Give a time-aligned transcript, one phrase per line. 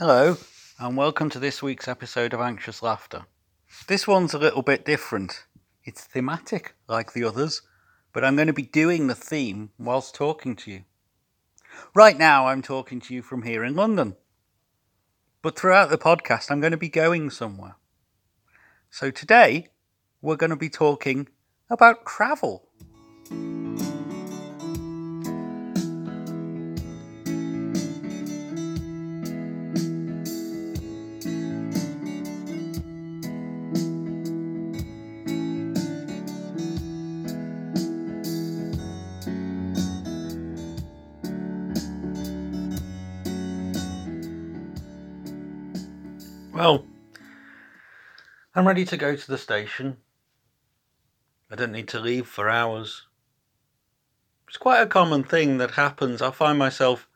[0.00, 0.38] Hello,
[0.78, 3.26] and welcome to this week's episode of Anxious Laughter.
[3.86, 5.44] This one's a little bit different.
[5.84, 7.60] It's thematic, like the others,
[8.14, 10.84] but I'm going to be doing the theme whilst talking to you.
[11.94, 14.16] Right now, I'm talking to you from here in London.
[15.42, 17.76] But throughout the podcast, I'm going to be going somewhere.
[18.88, 19.68] So today,
[20.22, 21.28] we're going to be talking
[21.68, 22.70] about travel.
[48.60, 49.96] I'm ready to go to the station.
[51.50, 53.06] I don't need to leave for hours.
[54.48, 56.20] It's quite a common thing that happens.
[56.20, 57.08] I find myself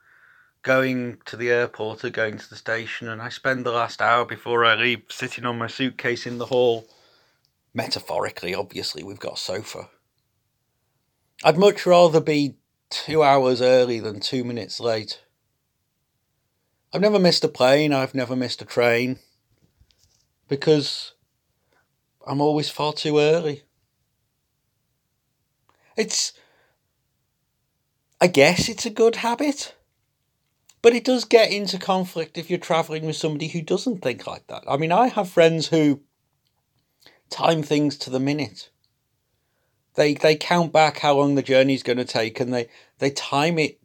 [0.63, 4.25] going to the airport or going to the station, and I spend the last hour
[4.25, 6.87] before I leave sitting on my suitcase in the hall.
[7.75, 9.89] Metaphorically, obviously, we've got a sofa.
[11.43, 12.55] I'd much rather be
[12.89, 15.21] two hours early than two minutes late.
[16.91, 19.19] I've never missed a plane, I've never missed a train
[20.47, 21.11] because
[22.25, 23.63] I'm always far too early.
[25.95, 26.33] It's,
[28.19, 29.75] I guess it's a good habit,
[30.81, 34.47] but it does get into conflict if you're travelling with somebody who doesn't think like
[34.47, 34.63] that.
[34.67, 36.01] I mean, I have friends who
[37.29, 38.69] time things to the minute.
[39.95, 42.67] They they count back how long the journey's going to take, and they
[42.99, 43.79] they time it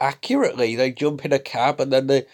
[0.00, 0.76] accurately.
[0.76, 2.26] They jump in a cab and then they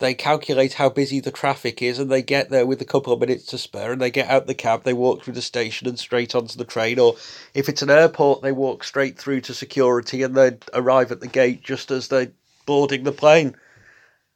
[0.00, 3.20] they calculate how busy the traffic is and they get there with a couple of
[3.20, 5.98] minutes to spare and they get out the cab, they walk through the station and
[5.98, 6.98] straight onto the train.
[6.98, 7.16] Or
[7.54, 11.28] if it's an airport, they walk straight through to security and they arrive at the
[11.28, 12.32] gate just as they're
[12.64, 13.54] boarding the plane.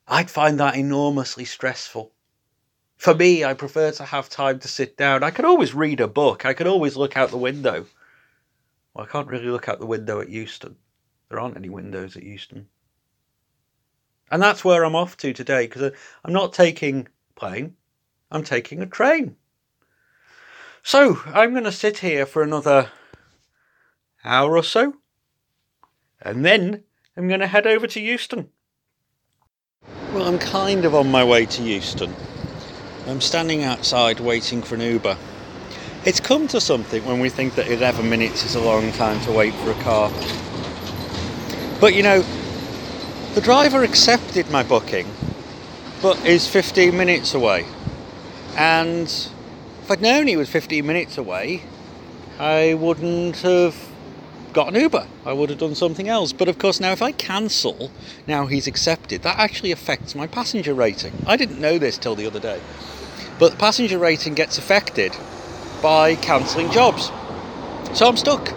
[0.07, 2.13] I'd find that enormously stressful.
[2.97, 5.23] For me, I prefer to have time to sit down.
[5.23, 7.87] I can always read a book, I can always look out the window.
[8.93, 10.77] Well, I can't really look out the window at Euston.
[11.29, 12.69] There aren't any windows at Euston.
[14.35, 15.93] And that's where I'm off to today because
[16.25, 17.07] I'm not taking
[17.37, 17.77] plane,
[18.33, 19.37] I'm taking a train.
[20.83, 22.91] So I'm going to sit here for another
[24.25, 24.95] hour or so,
[26.21, 26.83] and then
[27.17, 28.49] I'm going to head over to Euston.
[30.13, 32.13] Well, I'm kind of on my way to Euston.
[33.07, 35.17] I'm standing outside waiting for an Uber.
[36.05, 39.31] It's come to something when we think that 11 minutes is a long time to
[39.31, 40.11] wait for a car.
[41.81, 42.25] But you know,
[43.35, 45.09] the driver accepted my booking,
[46.01, 47.67] but is 15 minutes away.
[48.57, 51.63] And if I'd known he was 15 minutes away,
[52.39, 53.77] I wouldn't have
[54.53, 55.09] got an Uber.
[55.27, 56.33] I would have done something else.
[56.33, 57.91] But of course, now if I cancel,
[58.29, 61.13] now he's accepted, that actually affects my passenger rating.
[61.27, 62.61] I didn't know this till the other day.
[63.41, 65.13] But the passenger rating gets affected
[65.83, 67.11] by cancelling jobs.
[67.99, 68.55] So I'm stuck.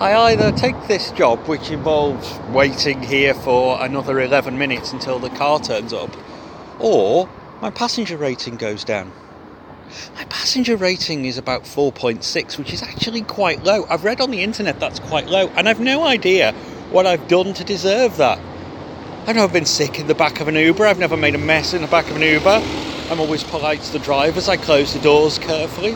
[0.00, 5.28] I either take this job, which involves waiting here for another 11 minutes until the
[5.28, 6.16] car turns up,
[6.78, 7.28] or
[7.60, 9.12] my passenger rating goes down.
[10.14, 13.84] My passenger rating is about 4.6, which is actually quite low.
[13.90, 16.52] I've read on the internet that's quite low, and I've no idea
[16.90, 18.40] what I've done to deserve that.
[19.26, 21.82] I've been sick in the back of an Uber, I've never made a mess in
[21.82, 22.62] the back of an Uber.
[23.10, 25.94] I'm always polite to the drivers, I close the doors carefully.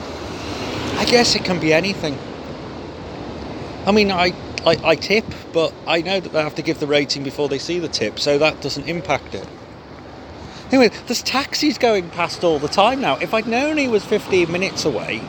[0.98, 2.18] I guess it can be anything.
[3.86, 4.32] I mean, I,
[4.64, 7.58] I, I tip, but I know that they have to give the rating before they
[7.58, 9.46] see the tip, so that doesn't impact it.
[10.68, 13.16] Anyway, there's taxis going past all the time now.
[13.18, 15.20] If I'd known he was 15 minutes away,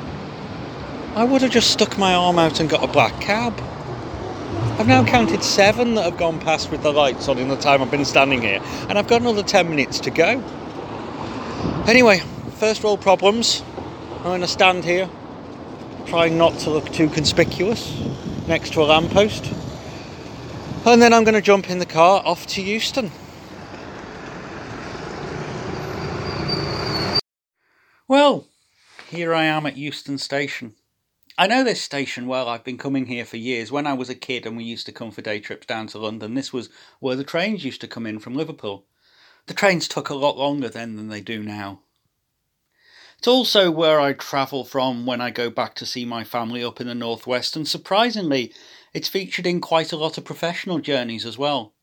[1.15, 3.53] I would have just stuck my arm out and got a black cab.
[4.79, 7.81] I've now counted seven that have gone past with the lights on in the time
[7.81, 10.41] I've been standing here, and I've got another 10 minutes to go.
[11.87, 12.19] Anyway,
[12.55, 13.63] first world problems.
[14.17, 15.09] I'm going to stand here,
[16.05, 18.15] trying not to look too conspicuous
[18.47, 19.51] next to a lamppost.
[20.85, 23.11] And then I'm going to jump in the car off to Euston.
[28.07, 28.47] Well,
[29.09, 30.75] here I am at Euston Station.
[31.37, 32.47] I know this station well.
[32.47, 33.71] I've been coming here for years.
[33.71, 35.97] When I was a kid and we used to come for day trips down to
[35.97, 36.69] London, this was
[36.99, 38.85] where the trains used to come in from Liverpool.
[39.47, 41.81] The trains took a lot longer then than they do now.
[43.17, 46.79] It's also where I travel from when I go back to see my family up
[46.79, 48.53] in the northwest, and surprisingly,
[48.93, 51.73] it's featured in quite a lot of professional journeys as well.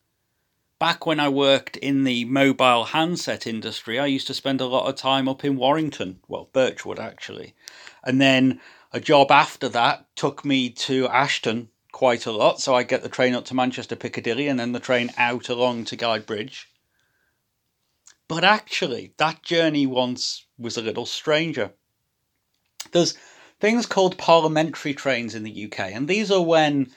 [0.78, 4.88] Back when I worked in the mobile handset industry, I used to spend a lot
[4.88, 7.54] of time up in Warrington, well, Birchwood actually.
[8.02, 8.60] And then
[8.92, 13.08] a job after that took me to Ashton quite a lot, so I get the
[13.08, 16.68] train up to Manchester Piccadilly and then the train out along to Guide Bridge.
[18.28, 21.72] But actually, that journey once was a little stranger.
[22.92, 23.14] There's
[23.60, 26.90] things called parliamentary trains in the UK, and these are when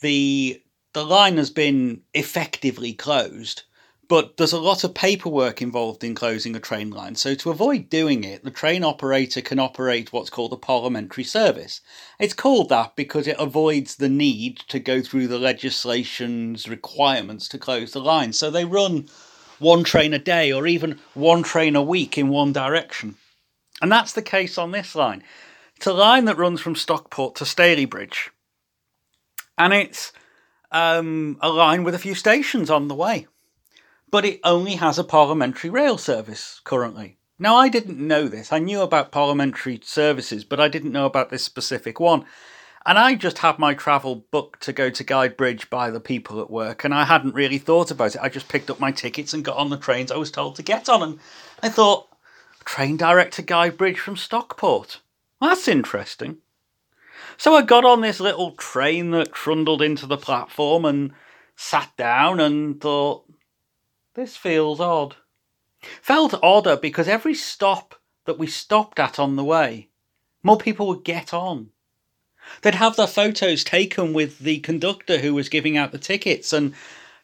[0.00, 0.62] the
[0.92, 3.64] the line has been effectively closed,
[4.08, 7.14] but there's a lot of paperwork involved in closing a train line.
[7.16, 11.82] So to avoid doing it, the train operator can operate what's called a parliamentary service.
[12.18, 17.58] It's called that because it avoids the need to go through the legislation's requirements to
[17.58, 18.32] close the line.
[18.32, 19.08] So they run
[19.58, 23.16] one train a day or even one train a week in one direction.
[23.80, 25.22] And that's the case on this line.
[25.76, 28.30] It's a line that runs from Stockport to Stalybridge.
[29.58, 30.12] And it's
[30.70, 33.26] um, a line with a few stations on the way.
[34.10, 37.18] But it only has a parliamentary rail service currently.
[37.38, 38.50] Now, I didn't know this.
[38.52, 42.24] I knew about parliamentary services, but I didn't know about this specific one.
[42.86, 46.40] And I just had my travel booked to go to Guide Bridge by the people
[46.40, 48.20] at work, and I hadn't really thought about it.
[48.22, 50.62] I just picked up my tickets and got on the trains I was told to
[50.62, 51.18] get on, and
[51.60, 52.08] I thought,
[52.64, 55.00] train direct to Guide Bridge from Stockport.
[55.40, 56.38] That's interesting.
[57.36, 61.10] So I got on this little train that trundled into the platform and
[61.56, 63.24] sat down and thought,
[64.14, 65.16] this feels odd.
[66.00, 67.96] Felt odder because every stop
[68.26, 69.88] that we stopped at on the way,
[70.44, 71.70] more people would get on.
[72.62, 76.74] They'd have their photos taken with the conductor who was giving out the tickets, and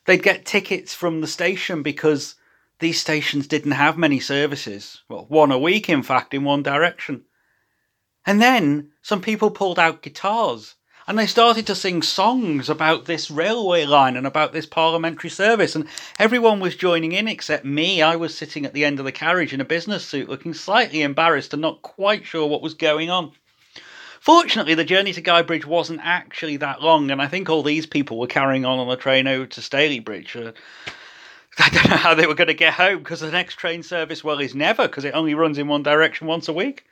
[0.06, 2.34] they'd get tickets from the station because
[2.78, 5.02] these stations didn't have many services.
[5.08, 7.24] Well, one a week, in fact, in one direction.
[8.26, 10.76] And then some people pulled out guitars
[11.06, 15.74] and they started to sing songs about this railway line and about this parliamentary service,
[15.74, 15.86] and
[16.18, 18.00] everyone was joining in except me.
[18.00, 21.02] I was sitting at the end of the carriage in a business suit, looking slightly
[21.02, 23.32] embarrassed and not quite sure what was going on.
[24.22, 27.86] Fortunately, the journey to Guide Bridge wasn't actually that long, and I think all these
[27.86, 30.36] people were carrying on on the train over to Stalybridge.
[30.36, 30.52] Uh,
[31.58, 34.22] I don't know how they were going to get home because the next train service,
[34.22, 36.84] well, is never because it only runs in one direction once a week.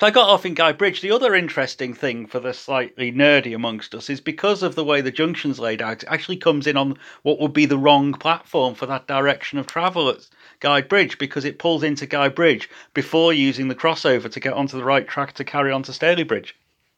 [0.00, 1.00] I got off in Guide Bridge.
[1.00, 5.00] The other interesting thing for the slightly nerdy amongst us is because of the way
[5.00, 8.74] the junction's laid out, it actually comes in on what would be the wrong platform
[8.74, 13.32] for that direction of travel at Guide Bridge because it pulls into Guide Bridge before
[13.32, 16.54] using the crossover to get onto the right track to carry on to Stalybridge.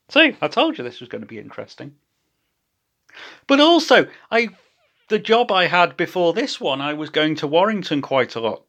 [0.08, 1.94] See, I told you this was going to be interesting.
[3.46, 4.48] But also, I
[5.08, 8.65] the job I had before this one, I was going to Warrington quite a lot.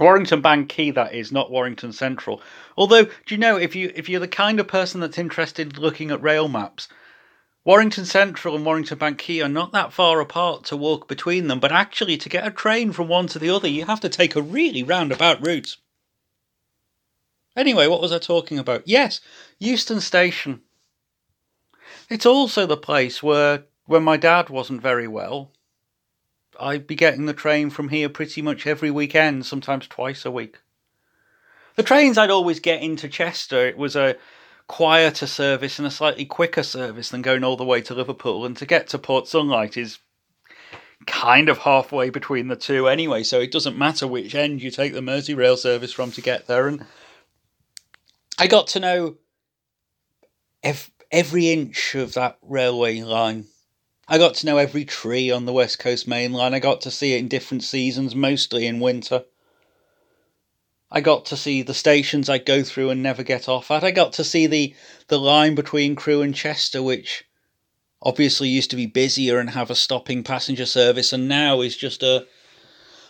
[0.00, 2.40] Warrington Bank Quay, that is, not Warrington Central.
[2.74, 5.82] Although, do you know if you if you're the kind of person that's interested in
[5.82, 6.88] looking at rail maps,
[7.64, 11.60] Warrington Central and Warrington Bank Quay are not that far apart to walk between them,
[11.60, 14.34] but actually to get a train from one to the other, you have to take
[14.34, 15.76] a really roundabout route.
[17.54, 18.88] Anyway, what was I talking about?
[18.88, 19.20] Yes,
[19.58, 20.62] Euston Station.
[22.08, 25.52] It's also the place where, when my dad wasn't very well,
[26.60, 30.58] I'd be getting the train from here pretty much every weekend, sometimes twice a week.
[31.76, 34.16] The trains I'd always get into Chester, it was a
[34.66, 38.44] quieter service and a slightly quicker service than going all the way to Liverpool.
[38.44, 39.98] And to get to Port Sunlight is
[41.06, 44.92] kind of halfway between the two anyway, so it doesn't matter which end you take
[44.92, 46.68] the Merseyrail service from to get there.
[46.68, 46.84] And
[48.38, 49.16] I got to know
[50.62, 53.46] every inch of that railway line
[54.12, 56.52] I got to know every tree on the West Coast Main Line.
[56.52, 59.24] I got to see it in different seasons, mostly in winter.
[60.90, 63.84] I got to see the stations I go through and never get off at.
[63.84, 64.74] I got to see the,
[65.06, 67.24] the line between Crewe and Chester, which
[68.02, 72.02] obviously used to be busier and have a stopping passenger service, and now is just
[72.02, 72.26] a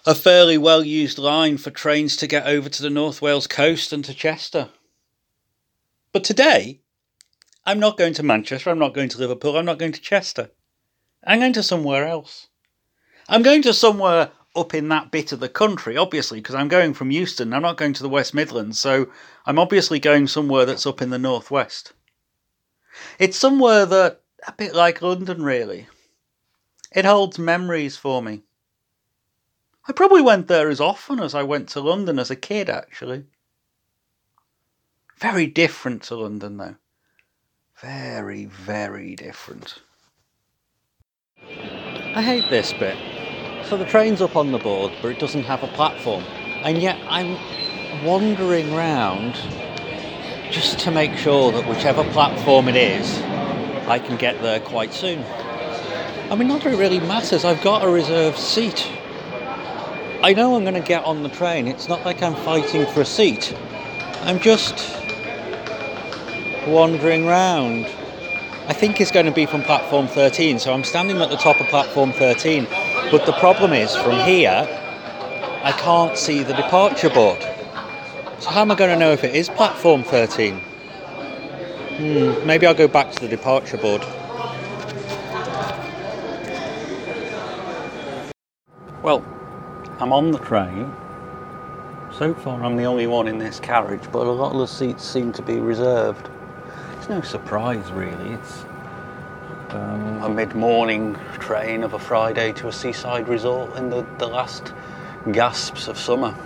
[0.05, 3.91] a fairly well used line for trains to get over to the North Wales coast
[3.95, 4.69] and to Chester.
[6.13, 6.81] But today,
[7.65, 10.51] I'm not going to Manchester, I'm not going to Liverpool, I'm not going to Chester.
[11.25, 12.49] I'm going to somewhere else.
[13.29, 16.95] I'm going to somewhere up in that bit of the country, obviously, because I'm going
[16.95, 17.53] from Euston.
[17.53, 19.09] I'm not going to the West Midlands, so
[19.47, 21.93] I'm obviously going somewhere that's up in the northwest.
[23.19, 25.87] It's somewhere that, a bit like London, really.
[26.93, 28.43] It holds memories for me.
[29.87, 33.25] I probably went there as often as I went to London as a kid, actually.
[35.19, 36.77] Very different to London, though.
[37.81, 39.81] Very, very different.
[42.15, 42.97] I hate this bit.
[43.65, 46.25] So the train's up on the board, but it doesn't have a platform.
[46.65, 47.37] And yet I'm
[48.05, 49.35] wandering round
[50.51, 53.21] just to make sure that whichever platform it is,
[53.89, 55.25] I can get there quite soon.
[56.31, 57.45] I mean, not that it really matters.
[57.45, 58.91] I've got a reserved seat.
[60.23, 61.67] I know I'm going to get on the train.
[61.67, 63.57] It's not like I'm fighting for a seat.
[64.23, 64.97] I'm just
[66.67, 67.87] wandering round
[68.71, 70.61] I think is going to be from platform 13.
[70.61, 72.69] So I'm standing at the top of platform 13.
[73.11, 74.65] But the problem is from here,
[75.65, 77.43] I can't see the departure board.
[78.39, 80.61] So how am I going to know if it is platform 13?
[80.61, 84.03] Hmm, maybe I'll go back to the departure board.
[89.03, 89.25] Well,
[89.99, 90.95] I'm on the train.
[92.13, 95.03] So far, I'm the only one in this carriage, but a lot of the seats
[95.03, 96.31] seem to be reserved.
[97.11, 98.35] No surprise, really.
[98.35, 98.65] It's
[99.71, 104.29] um, a mid morning train of a Friday to a seaside resort in the, the
[104.29, 104.73] last
[105.33, 106.37] gasps of summer.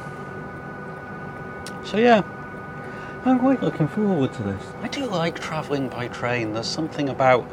[1.85, 2.23] So, yeah,
[3.27, 4.63] I'm quite looking forward to this.
[4.81, 6.55] I do like travelling by train.
[6.55, 7.47] There's something about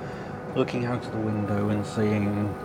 [0.55, 2.55] looking out of the window and seeing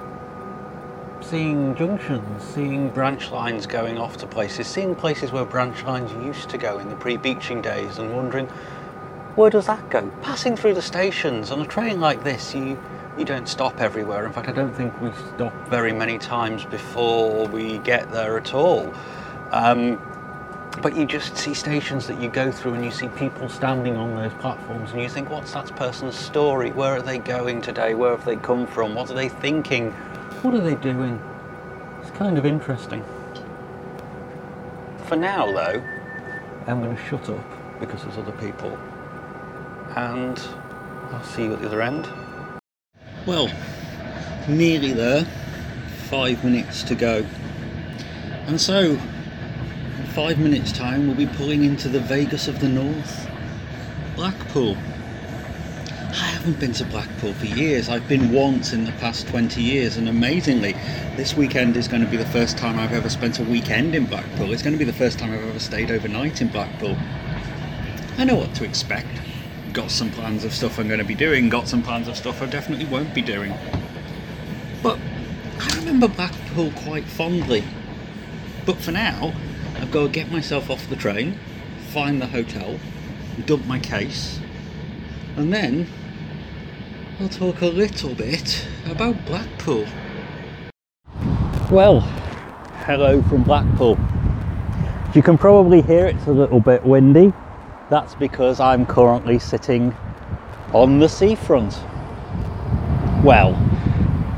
[1.22, 6.48] seeing junctions, seeing branch lines going off to places, seeing places where branch lines used
[6.50, 8.48] to go in the pre-Beeching days and wondering
[9.36, 10.10] where does that go?
[10.22, 12.78] Passing through the stations on a train like this, you
[13.18, 14.26] you don't stop everywhere.
[14.26, 18.52] In fact, I don't think we stop very many times before we get there at
[18.52, 18.92] all.
[19.52, 19.98] Um,
[20.82, 24.14] but you just see stations that you go through and you see people standing on
[24.14, 26.72] those platforms and you think, what's that person's story?
[26.72, 27.94] Where are they going today?
[27.94, 28.94] Where have they come from?
[28.94, 29.92] What are they thinking?
[30.42, 31.18] What are they doing?
[32.02, 33.02] It's kind of interesting.
[35.06, 35.82] For now, though,
[36.66, 38.78] I'm going to shut up because there's other people.
[39.96, 40.38] And
[41.10, 42.06] I'll see you at the other end.
[43.24, 43.50] Well,
[44.46, 45.24] nearly there.
[46.10, 47.24] Five minutes to go.
[48.46, 53.28] And so, in five minutes' time, we'll be pulling into the Vegas of the North,
[54.14, 54.76] Blackpool.
[56.10, 57.88] I haven't been to Blackpool for years.
[57.88, 60.74] I've been once in the past 20 years, and amazingly,
[61.16, 64.04] this weekend is going to be the first time I've ever spent a weekend in
[64.04, 64.52] Blackpool.
[64.52, 66.96] It's going to be the first time I've ever stayed overnight in Blackpool.
[68.18, 69.08] I know what to expect.
[69.76, 72.40] Got some plans of stuff I'm going to be doing, got some plans of stuff
[72.40, 73.52] I definitely won't be doing.
[74.82, 74.98] But
[75.60, 77.62] I remember Blackpool quite fondly.
[78.64, 79.34] But for now,
[79.74, 81.38] I've got to get myself off the train,
[81.90, 82.80] find the hotel,
[83.44, 84.40] dump my case,
[85.36, 85.86] and then
[87.20, 89.84] I'll talk a little bit about Blackpool.
[91.70, 92.00] Well,
[92.86, 93.98] hello from Blackpool.
[95.14, 97.34] You can probably hear it's a little bit windy.
[97.90, 99.94] That's because I'm currently sitting
[100.72, 101.74] on the seafront.
[103.24, 103.54] Well,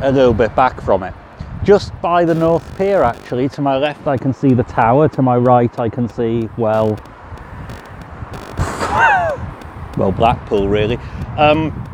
[0.03, 1.15] a little bit back from it
[1.65, 3.49] just by the North Pier actually.
[3.51, 6.99] To my left I can see the tower, to my right I can see, well,
[9.99, 10.97] well Blackpool really.
[11.37, 11.85] Um,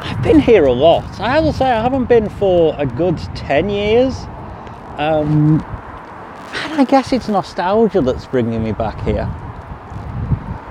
[0.00, 1.20] I've been here a lot.
[1.20, 4.14] I have to say I haven't been for a good 10 years.
[4.96, 5.60] Um,
[6.54, 9.30] and I guess it's nostalgia that's bringing me back here.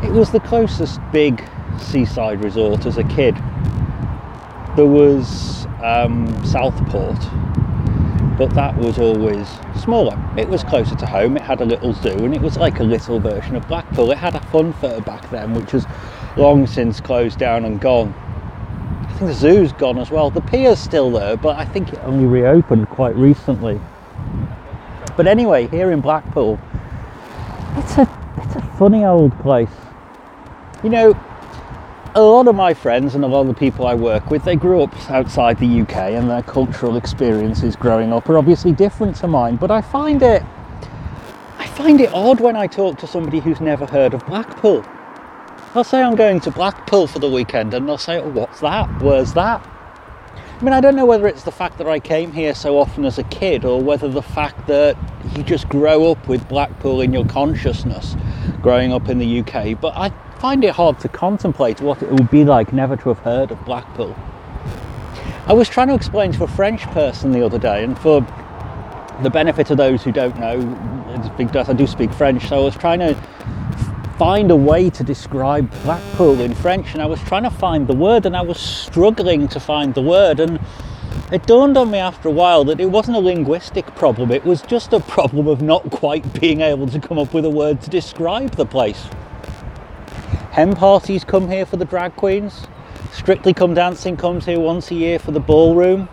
[0.04, 1.44] It was the closest big
[1.80, 3.36] seaside resort as a kid.
[4.76, 7.18] There was um, Southport,
[8.38, 9.48] but that was always
[9.82, 10.22] smaller.
[10.38, 12.84] It was closer to home, it had a little zoo, and it was like a
[12.84, 14.12] little version of Blackpool.
[14.12, 15.86] It had a fun fair back then, which has
[16.36, 18.14] long since closed down and gone.
[19.08, 20.30] I think the zoo's gone as well.
[20.30, 23.80] The pier's still there, but I think it only reopened quite recently.
[25.16, 26.60] But anyway, here in Blackpool,
[27.78, 28.02] it's a
[28.38, 29.70] it's a funny old place.
[30.86, 31.20] You know,
[32.14, 34.56] a lot of my friends and a lot of the people I work with, they
[34.56, 39.28] grew up outside the UK and their cultural experiences growing up are obviously different to
[39.28, 40.44] mine, but I find it
[41.58, 44.86] I find it odd when I talk to somebody who's never heard of Blackpool.
[45.74, 49.02] I'll say I'm going to Blackpool for the weekend and they'll say, oh, what's that?
[49.02, 49.68] Where's that?
[50.38, 53.06] I mean, I don't know whether it's the fact that I came here so often
[53.06, 54.96] as a kid or whether the fact that
[55.36, 58.16] you just grow up with Blackpool in your consciousness
[58.62, 60.12] growing up in the UK, but I
[60.46, 63.66] find it hard to contemplate what it would be like never to have heard of
[63.66, 64.16] Blackpool.
[65.48, 68.22] I was trying to explain to a French person the other day, and for
[69.24, 70.54] the benefit of those who don't know,
[71.18, 73.16] I do speak French, so I was trying to
[74.20, 77.96] find a way to describe Blackpool in French, and I was trying to find the
[77.96, 80.60] word, and I was struggling to find the word, and
[81.32, 84.62] it dawned on me after a while that it wasn't a linguistic problem, it was
[84.62, 87.90] just a problem of not quite being able to come up with a word to
[87.90, 89.08] describe the place.
[90.56, 92.66] Hen parties come here for the drag queens.
[93.12, 96.08] Strictly Come Dancing comes here once a year for the ballroom.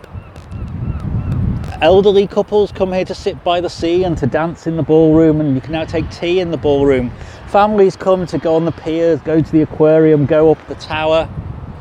[1.81, 5.39] Elderly couples come here to sit by the sea and to dance in the ballroom,
[5.39, 7.09] and you can now take tea in the ballroom.
[7.47, 11.29] Families come to go on the piers, go to the aquarium, go up the tower.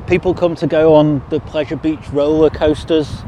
[0.07, 3.25] People come to go on the Pleasure Beach roller coasters.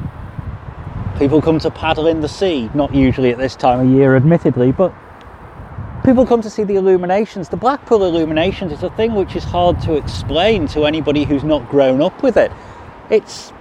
[1.18, 4.70] People come to paddle in the sea, not usually at this time of year, admittedly,
[4.70, 4.94] but
[6.04, 7.48] people come to see the illuminations.
[7.48, 11.68] The Blackpool illuminations is a thing which is hard to explain to anybody who's not
[11.70, 12.52] grown up with it.
[13.10, 13.52] It's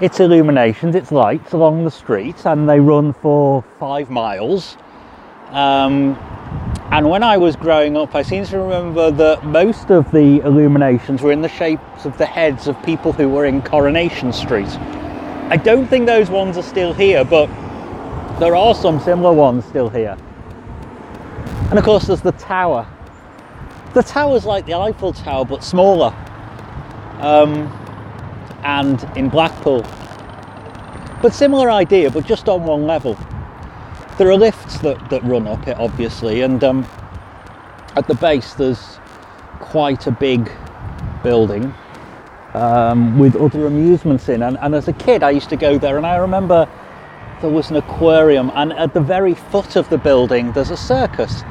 [0.00, 4.76] It's illuminations, it's lights along the street, and they run for five miles.
[5.50, 6.16] Um,
[6.90, 11.22] and when I was growing up, I seem to remember that most of the illuminations
[11.22, 14.68] were in the shapes of the heads of people who were in Coronation Street.
[15.50, 17.46] I don't think those ones are still here, but
[18.40, 20.16] there are some similar ones still here.
[21.72, 22.86] And of course, there's the tower.
[23.94, 26.14] The tower's like the Eiffel Tower, but smaller.
[27.18, 27.66] Um,
[28.62, 29.80] and in Blackpool.
[31.22, 33.16] But similar idea, but just on one level.
[34.18, 36.86] There are lifts that, that run up it, obviously, and um,
[37.96, 38.98] at the base there's
[39.58, 40.52] quite a big
[41.22, 41.72] building
[42.52, 44.42] um, with other amusements in.
[44.42, 46.68] And, and as a kid, I used to go there, and I remember
[47.42, 51.42] there was an aquarium, and at the very foot of the building, there's a circus.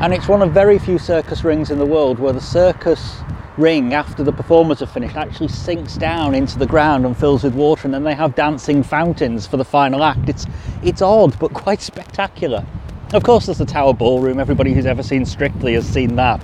[0.00, 3.18] And it's one of very few circus rings in the world where the circus
[3.56, 7.54] ring after the performers have finished actually sinks down into the ground and fills with
[7.54, 10.28] water and then they have dancing fountains for the final act.
[10.28, 10.46] It's
[10.82, 12.64] it's odd but quite spectacular.
[13.12, 14.38] Of course there's the tower ballroom.
[14.40, 16.40] Everybody who's ever seen strictly has seen that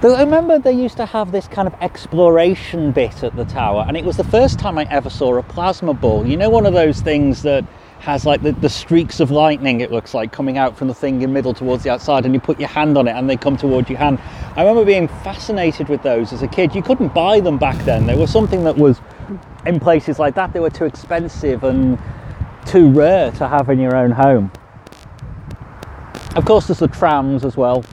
[0.00, 3.96] I remember they used to have this kind of exploration bit at the tower, and
[3.96, 6.24] it was the first time I ever saw a plasma ball.
[6.24, 7.64] You know, one of those things that
[7.98, 11.22] has like the, the streaks of lightning, it looks like, coming out from the thing
[11.22, 13.56] in middle towards the outside, and you put your hand on it and they come
[13.56, 14.20] towards your hand.
[14.54, 16.76] I remember being fascinated with those as a kid.
[16.76, 19.00] You couldn't buy them back then, they were something that was
[19.66, 21.98] in places like that, they were too expensive and
[22.66, 24.52] too rare to have in your own home.
[26.36, 27.84] Of course, there's the trams as well.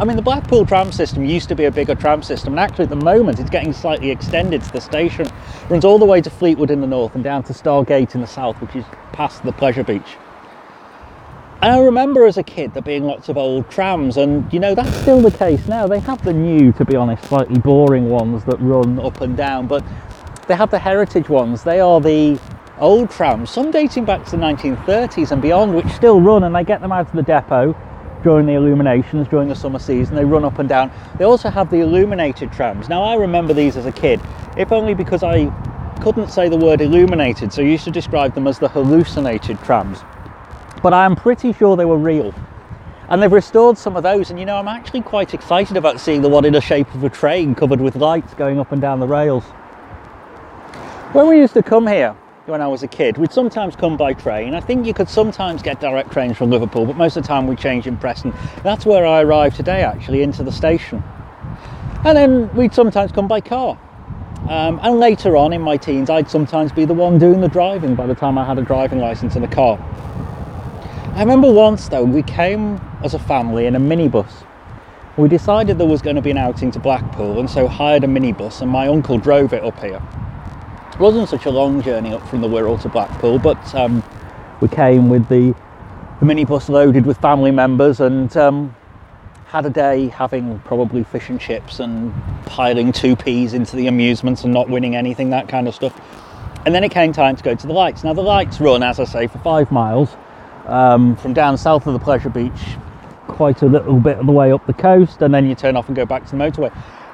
[0.00, 2.84] I mean, the Blackpool tram system used to be a bigger tram system, and actually
[2.84, 5.26] at the moment it's getting slightly extended to the station.
[5.26, 8.14] It runs all the way to Fleetwood in the north and down to Starr Gate
[8.14, 10.16] in the south, which is past the pleasure beach.
[11.60, 14.74] And I remember as a kid there being lots of old trams, and you know,
[14.74, 15.86] that's still the case now.
[15.86, 19.66] They have the new, to be honest, slightly boring ones that run up and down,
[19.66, 19.84] but
[20.48, 21.62] they have the heritage ones.
[21.62, 22.40] They are the
[22.78, 26.64] old trams, some dating back to the 1930s and beyond, which still run, and they
[26.64, 27.76] get them out of the depot
[28.22, 30.16] during the illuminations during the summer season.
[30.16, 30.90] They run up and down.
[31.18, 32.88] They also have the illuminated trams.
[32.88, 34.20] Now, I remember these as a kid,
[34.56, 35.46] if only because I
[36.00, 40.00] couldn't say the word illuminated, so I used to describe them as the hallucinated trams.
[40.82, 42.34] But I am pretty sure they were real.
[43.08, 46.22] And they've restored some of those, and you know, I'm actually quite excited about seeing
[46.22, 49.00] the one in the shape of a train covered with lights going up and down
[49.00, 49.44] the rails.
[51.12, 52.16] When we used to come here,
[52.50, 53.16] when I was a kid.
[53.16, 54.54] We'd sometimes come by train.
[54.54, 57.46] I think you could sometimes get direct trains from Liverpool, but most of the time
[57.46, 58.34] we change in Preston.
[58.62, 61.02] That's where I arrived today, actually, into the station.
[62.04, 63.78] And then we'd sometimes come by car.
[64.48, 67.94] Um, and later on in my teens, I'd sometimes be the one doing the driving
[67.94, 69.78] by the time I had a driving license and a car.
[71.14, 74.32] I remember once though, we came as a family in a minibus.
[75.16, 78.06] We decided there was going to be an outing to Blackpool and so hired a
[78.06, 80.00] minibus and my uncle drove it up here
[80.98, 84.02] wasn't such a long journey up from the Wirral to Blackpool, but um,
[84.60, 85.54] we came with the,
[86.20, 88.74] the minibus loaded with family members and um,
[89.46, 92.12] had a day having probably fish and chips and
[92.46, 95.98] piling two peas into the amusements and not winning anything, that kind of stuff.
[96.66, 98.04] And then it came time to go to the lights.
[98.04, 100.14] Now, the lights run, as I say, for five miles
[100.66, 102.76] um, from down south of the Pleasure Beach,
[103.26, 105.88] quite a little bit of the way up the coast, and then you turn off
[105.88, 106.72] and go back to the motorway.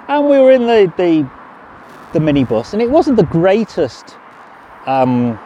[0.09, 1.31] And we were in the, the
[2.13, 4.17] the minibus, and it wasn't the greatest
[4.87, 5.39] um,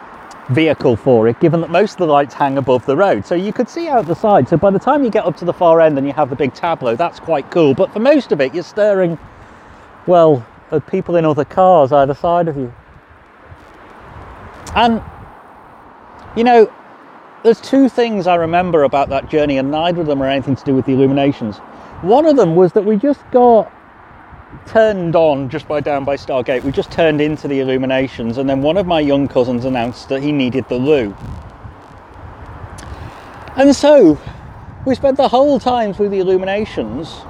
[0.49, 3.25] vehicle for it, given that most of the lights hang above the road.
[3.25, 4.47] So you could see out the side.
[4.47, 6.35] So by the time you get up to the far end and you have the
[6.35, 7.73] big tableau, that's quite cool.
[7.73, 9.17] But for most of it, you're staring,
[10.07, 12.73] well, at people in other cars either side of you.
[14.75, 15.01] And,
[16.35, 16.71] you know,
[17.43, 20.63] there's two things I remember about that journey, and neither of them are anything to
[20.63, 21.57] do with the illuminations.
[22.01, 23.71] One of them was that we just got
[24.65, 26.63] turned on just by down by Starr Gate.
[26.63, 30.23] We just turned into the illuminations, and then one of my young cousins announced that
[30.23, 31.15] he needed the loo.
[33.57, 34.19] And so
[34.85, 37.21] we spent the whole time through the illuminations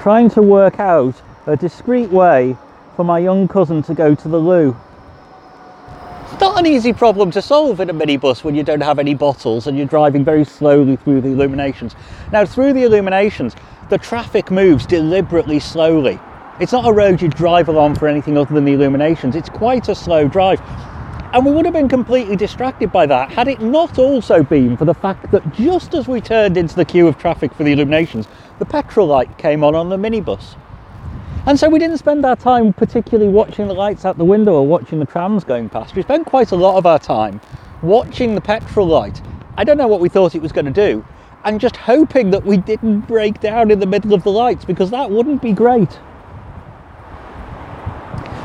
[0.00, 2.56] trying to work out a discreet way
[2.94, 4.76] for my young cousin to go to the loo.
[6.22, 9.14] It's not an easy problem to solve in a minibus when you don't have any
[9.14, 11.96] bottles and you're driving very slowly through the illuminations.
[12.32, 13.54] Now, through the illuminations,
[13.90, 16.20] the traffic moves deliberately slowly
[16.60, 19.34] it's not a road you drive along for anything other than the illuminations.
[19.34, 20.60] It's quite a slow drive.
[21.32, 24.84] And we would have been completely distracted by that had it not also been for
[24.84, 28.28] the fact that just as we turned into the queue of traffic for the illuminations,
[28.60, 30.54] the petrol light came on on the minibus.
[31.46, 34.64] And so we didn't spend our time particularly watching the lights out the window or
[34.64, 35.96] watching the trams going past.
[35.96, 37.40] We spent quite a lot of our time
[37.82, 39.20] watching the petrol light.
[39.56, 41.04] I don't know what we thought it was going to do,
[41.44, 44.90] and just hoping that we didn't break down in the middle of the lights because
[44.90, 45.98] that wouldn't be great.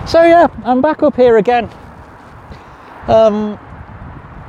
[0.09, 1.69] So yeah, I'm back up here again.
[3.07, 3.59] Um,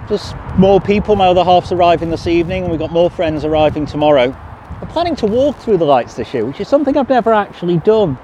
[0.08, 1.16] just more people.
[1.16, 4.34] My other half's arriving this evening, and we've got more friends arriving tomorrow.
[4.80, 7.76] I'm planning to walk through the lights this year, which is something I've never actually
[7.76, 8.16] done.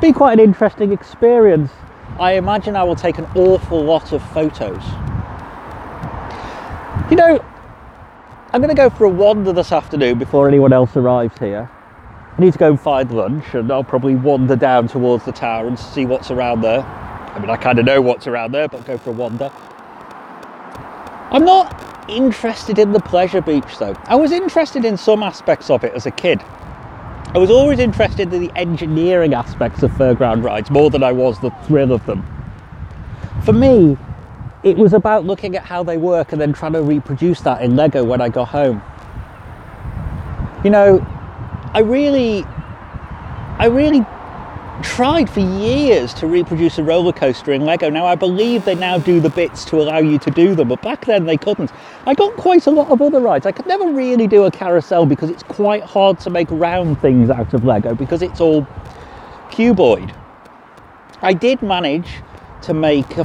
[0.00, 1.70] Be quite an interesting experience.
[2.18, 4.82] I imagine I will take an awful lot of photos.
[7.08, 7.40] You know,
[8.52, 11.70] I'm going to go for a wander this afternoon before anyone else arrives here.
[12.36, 15.66] I need to go and find lunch, and I'll probably wander down towards the tower
[15.66, 16.80] and see what's around there.
[16.80, 19.50] I mean, I kind of know what's around there, but go for a wander.
[21.30, 23.96] I'm not interested in the pleasure beach though.
[24.04, 26.42] I was interested in some aspects of it as a kid.
[27.34, 31.40] I was always interested in the engineering aspects of fairground rides more than I was
[31.40, 32.26] the thrill of them.
[33.44, 33.96] For me,
[34.62, 37.76] it was about looking at how they work and then trying to reproduce that in
[37.76, 38.82] Lego when I got home.
[40.62, 41.06] You know,
[41.74, 42.44] I really,
[43.58, 44.04] I really
[44.82, 47.88] tried for years to reproduce a roller coaster in Lego.
[47.88, 50.82] Now I believe they now do the bits to allow you to do them, but
[50.82, 51.70] back then they couldn't.
[52.06, 53.46] I got quite a lot of other rides.
[53.46, 57.30] I could never really do a carousel because it's quite hard to make round things
[57.30, 58.66] out of Lego because it's all
[59.50, 60.14] cuboid.
[61.22, 62.08] I did manage
[62.62, 63.24] to make a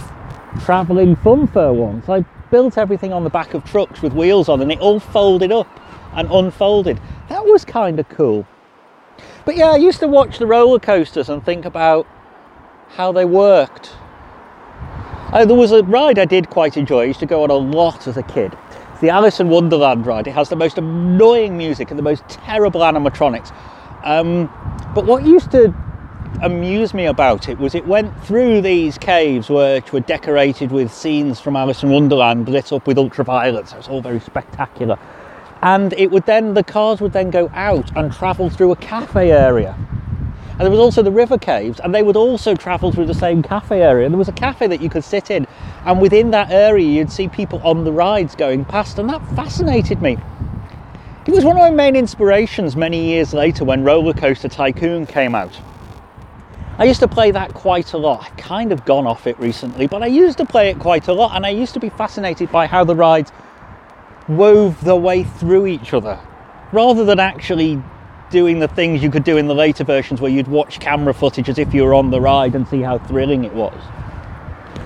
[0.61, 2.07] travelling funfair once.
[2.07, 5.51] I built everything on the back of trucks with wheels on and it all folded
[5.51, 5.67] up
[6.13, 6.99] and unfolded.
[7.29, 8.47] That was kind of cool.
[9.45, 12.07] But yeah, I used to watch the roller coasters and think about
[12.89, 13.95] how they worked.
[15.31, 17.01] Uh, there was a ride I did quite enjoy.
[17.01, 18.57] I used to go on a lot as a kid.
[18.91, 20.27] It's the Alice in Wonderland ride.
[20.27, 23.53] It has the most annoying music and the most terrible animatronics.
[24.03, 24.49] Um,
[24.95, 25.73] but what used to
[26.41, 31.39] amuse me about it was it went through these caves which were decorated with scenes
[31.39, 33.67] from Alice in Wonderland lit up with ultraviolet.
[33.67, 34.97] So it's all very spectacular
[35.61, 39.31] and it would then the cars would then go out and travel through a cafe
[39.31, 39.75] area.
[40.51, 43.43] And there was also the river caves and they would also travel through the same
[43.43, 44.05] cafe area.
[44.05, 45.45] And there was a cafe that you could sit in
[45.85, 50.01] and within that area you'd see people on the rides going past and that fascinated
[50.01, 50.17] me.
[51.27, 55.35] It was one of my main inspirations many years later when roller coaster tycoon came
[55.35, 55.59] out.
[56.79, 58.23] I used to play that quite a lot.
[58.23, 61.13] I've kind of gone off it recently, but I used to play it quite a
[61.13, 63.31] lot and I used to be fascinated by how the rides
[64.27, 66.19] wove their way through each other
[66.71, 67.81] rather than actually
[68.29, 71.47] doing the things you could do in the later versions where you'd watch camera footage
[71.47, 73.81] as if you were on the ride and see how thrilling it was.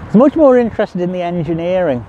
[0.05, 2.05] It's much more interested in the engineering.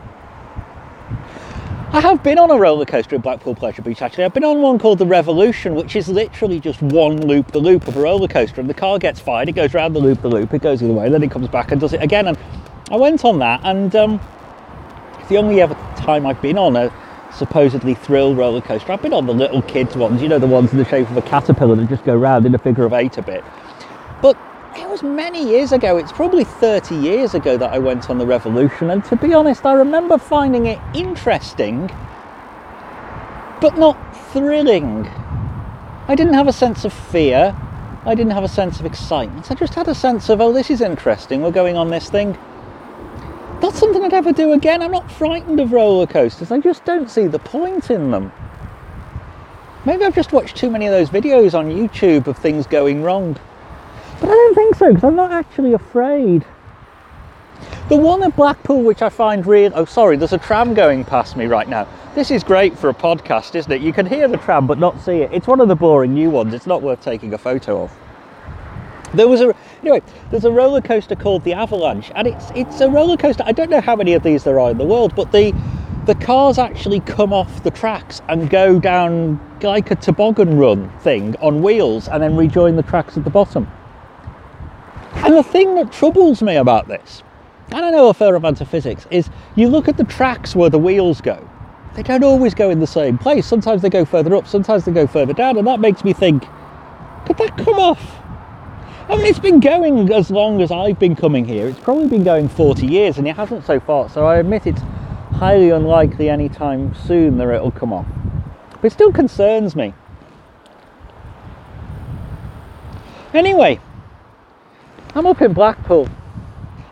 [1.95, 4.25] I have been on a roller coaster in Blackpool Pleasure Beach actually.
[4.25, 7.87] I've been on one called the Revolution, which is literally just one loop the loop
[7.87, 8.61] of a roller coaster.
[8.61, 10.87] And the car gets fired, it goes around the loop the loop, it goes the
[10.87, 12.29] other way, then it comes back and does it again.
[12.29, 12.38] And
[12.90, 14.21] I went on that, and um,
[15.18, 16.92] it's the only ever time I've been on a
[17.35, 18.92] supposedly thrill roller coaster.
[18.92, 21.16] I've been on the little kids ones, you know, the ones in the shape of
[21.16, 23.45] a caterpillar that just go round in a figure of eight a bit.
[24.21, 24.38] But
[24.77, 28.27] it was many years ago, it's probably 30 years ago that I went on the
[28.27, 31.90] Revolution, and to be honest, I remember finding it interesting,
[33.61, 33.97] but not
[34.33, 35.07] thrilling.
[36.09, 37.57] I didn't have a sense of fear,
[38.05, 40.71] I didn't have a sense of excitement, I just had a sense of, oh, this
[40.71, 42.37] is interesting, we're going on this thing
[43.62, 44.83] not something I'd ever do again.
[44.83, 46.51] I'm not frightened of roller coasters.
[46.51, 48.33] I just don't see the point in them.
[49.85, 53.38] Maybe I've just watched too many of those videos on YouTube of things going wrong.
[54.20, 56.44] But I don't think so because I'm not actually afraid.
[57.88, 59.70] The one at Blackpool, which I find real.
[59.75, 61.87] Oh, sorry, there's a tram going past me right now.
[62.14, 63.81] This is great for a podcast, isn't it?
[63.81, 65.33] You can hear the tram but not see it.
[65.33, 66.55] It's one of the boring new ones.
[66.55, 67.92] It's not worth taking a photo of.
[69.14, 70.03] There was a anyway.
[70.31, 73.42] There's a roller coaster called the Avalanche, and it's it's a roller coaster.
[73.47, 75.53] I don't know how many of these there are in the world, but the
[76.07, 81.37] the cars actually come off the tracks and go down like a toboggan run thing
[81.40, 83.71] on wheels, and then rejoin the tracks at the bottom.
[85.14, 87.23] And the thing that troubles me about this,
[87.71, 90.71] and I know a fair amount of physics, is you look at the tracks where
[90.71, 91.49] the wheels go.
[91.95, 93.47] They don't always go in the same place.
[93.47, 96.45] Sometimes they go further up, sometimes they go further down, and that makes me think,
[97.27, 98.21] could that come off?
[99.08, 101.66] I mean, it's been going as long as I've been coming here.
[101.66, 104.08] It's probably been going 40 years and it hasn't so far.
[104.08, 104.80] So I admit it's
[105.32, 108.06] highly unlikely anytime soon that it'll come off.
[108.80, 109.92] But it still concerns me.
[113.34, 113.80] Anyway,
[115.14, 116.08] I'm up in Blackpool.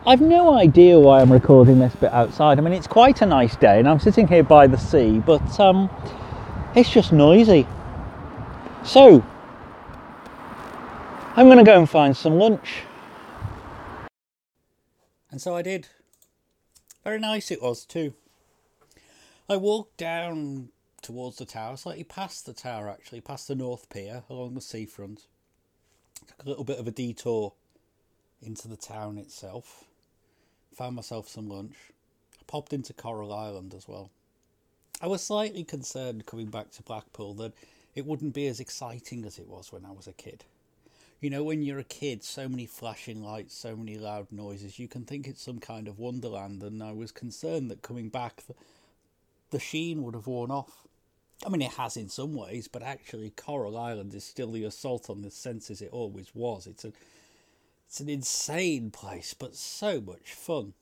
[0.05, 2.57] I've no idea why I'm recording this bit outside.
[2.57, 5.59] I mean, it's quite a nice day and I'm sitting here by the sea, but
[5.59, 5.89] um,
[6.75, 7.67] it's just noisy.
[8.83, 9.23] So,
[11.33, 12.81] I'm going to go and find some lunch.
[15.31, 15.87] And so I did.
[17.05, 18.13] Very nice it was too.
[19.49, 20.69] I walked down
[21.01, 25.27] towards the tower, slightly past the tower actually, past the North Pier along the seafront.
[26.27, 27.53] Took a little bit of a detour
[28.41, 29.85] into the town itself.
[30.75, 31.75] Found myself some lunch.
[32.45, 34.11] popped into Coral Island as well.
[35.01, 37.53] I was slightly concerned coming back to Blackpool that
[37.95, 40.43] it wouldn't be as exciting as it was when I was a kid.
[41.21, 44.87] You know, when you're a kid, so many flashing lights, so many loud noises, you
[44.87, 48.55] can think it's some kind of wonderland, and I was concerned that coming back, the,
[49.51, 50.87] the sheen would have worn off.
[51.45, 55.11] I mean, it has in some ways, but actually, Coral Island is still the assault
[55.11, 56.65] on the senses it always was.
[56.65, 56.91] It's a,
[57.87, 60.73] it's an insane place, but so much fun.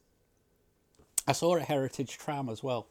[1.28, 2.88] I saw a heritage tram as well.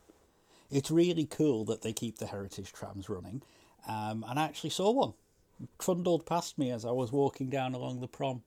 [0.71, 3.41] It's really cool that they keep the heritage trams running,
[3.89, 5.15] um, and I actually saw one
[5.79, 8.43] trundled past me as I was walking down along the prom.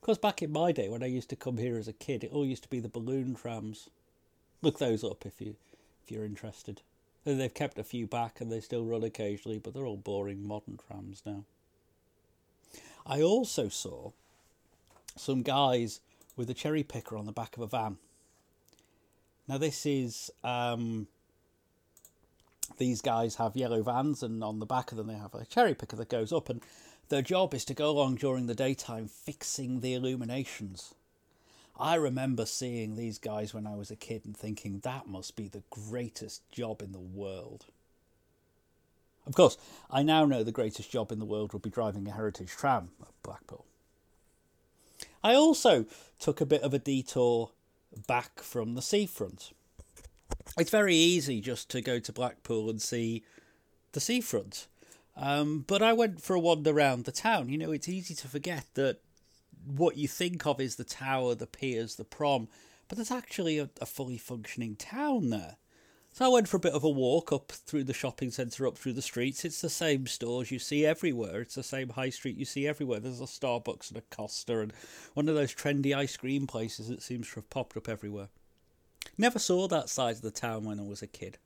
[0.00, 2.32] Because back in my day, when I used to come here as a kid, it
[2.32, 3.88] all used to be the balloon trams.
[4.60, 5.56] Look those up if you
[6.02, 6.82] if you're interested.
[7.24, 10.78] They've kept a few back and they still run occasionally, but they're all boring modern
[10.86, 11.44] trams now.
[13.06, 14.10] I also saw
[15.16, 16.00] some guys
[16.36, 17.96] with a cherry picker on the back of a van.
[19.48, 21.06] Now this is um,
[22.78, 25.74] these guys have yellow vans, and on the back of them they have a cherry
[25.74, 26.62] picker that goes up, and
[27.08, 30.94] their job is to go along during the daytime fixing the illuminations.
[31.78, 35.48] I remember seeing these guys when I was a kid and thinking that must be
[35.48, 37.66] the greatest job in the world.
[39.26, 39.56] Of course,
[39.90, 42.90] I now know the greatest job in the world would be driving a heritage tram
[43.00, 43.64] at Blackpool.
[45.22, 45.86] I also
[46.18, 47.50] took a bit of a detour
[48.06, 49.52] back from the seafront
[50.58, 53.24] it's very easy just to go to Blackpool and see
[53.92, 54.66] the seafront.
[55.16, 57.48] Um, but I went for a wander around the town.
[57.48, 58.98] You know, it's easy to forget that
[59.64, 62.48] what you think of is the tower, the piers, the prom,
[62.88, 65.56] but there's actually a, a fully functioning town there.
[66.12, 68.78] So I went for a bit of a walk up through the shopping centre, up
[68.78, 69.44] through the streets.
[69.44, 71.40] It's the same stores you see everywhere.
[71.40, 73.00] It's the same high street you see everywhere.
[73.00, 74.72] There's a Starbucks and a Costa and
[75.14, 78.28] one of those trendy ice cream places that seems to have popped up everywhere.
[79.16, 81.38] Never saw that side of the town when I was a kid.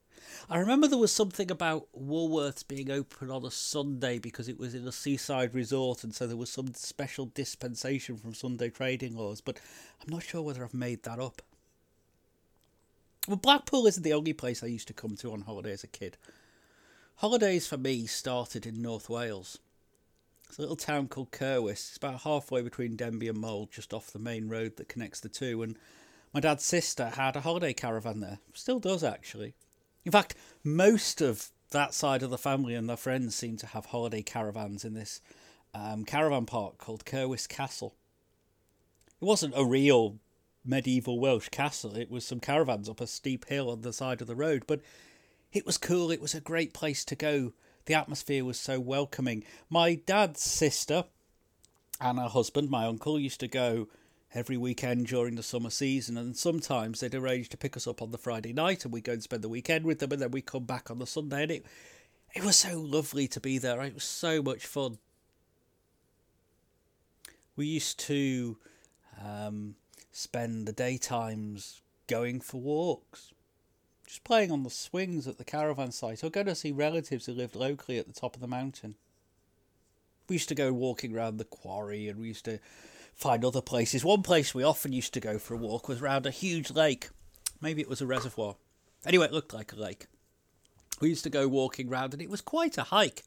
[0.51, 4.75] I remember there was something about Woolworths being open on a Sunday because it was
[4.75, 9.41] in a seaside resort, and so there was some special dispensation from Sunday trading laws,
[9.41, 9.59] but
[10.01, 11.43] I'm not sure whether I've made that up.
[13.27, 15.89] Well, Blackpool isn't the only place I used to come to on holiday as a
[15.89, 16.17] kid.
[17.17, 19.59] Holidays for me started in North Wales.
[20.49, 21.73] It's a little town called Caerwys.
[21.73, 25.29] It's about halfway between Denbigh and Mold, just off the main road that connects the
[25.29, 25.77] two, and
[26.33, 28.39] my dad's sister had a holiday caravan there.
[28.53, 29.55] Still does, actually.
[30.05, 33.87] In fact, most of that side of the family and their friends seem to have
[33.87, 35.21] holiday caravans in this
[35.75, 37.95] um, caravan park called Caerwys Castle.
[39.21, 40.19] It wasn't a real
[40.65, 44.27] medieval Welsh castle, it was some caravans up a steep hill on the side of
[44.27, 44.81] the road, but
[45.53, 47.53] it was cool, it was a great place to go.
[47.87, 49.45] The atmosphere was so welcoming.
[49.71, 51.05] My dad's sister
[52.01, 53.89] and her husband, my uncle, used to go
[54.35, 58.11] every weekend during the summer season, and sometimes they'd arrange to pick us up on
[58.11, 60.43] the Friday night, and we'd go and spend the weekend with them, and then we
[60.43, 61.67] come back on the Sunday, and it
[62.35, 63.81] it was so lovely to be there.
[63.83, 64.99] It was so much fun.
[67.57, 68.59] We used to
[69.25, 69.77] um,
[70.13, 73.33] spend the daytimes going for walks,
[74.07, 77.33] just playing on the swings at the caravan site, or going to see relatives who
[77.33, 78.95] lived locally at the top of the mountain.
[80.29, 82.59] We used to go walking around the quarry, and we used to
[83.19, 84.05] find other places.
[84.05, 87.11] One place we often used to go for a walk was round a huge lake.
[87.61, 88.57] Maybe it was a reservoir.
[89.05, 90.07] Anyway, it looked like a lake.
[91.01, 93.25] We used to go walking round, and it was quite a hike.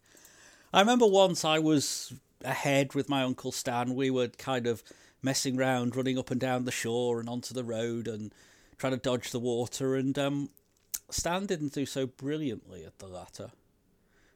[0.73, 3.93] I remember once I was ahead with my uncle Stan.
[3.93, 4.82] We were kind of
[5.21, 8.34] messing round, running up and down the shore and onto the road, and
[8.77, 9.95] trying to dodge the water.
[9.95, 10.49] And um,
[11.10, 13.51] Stan didn't do so brilliantly at the latter.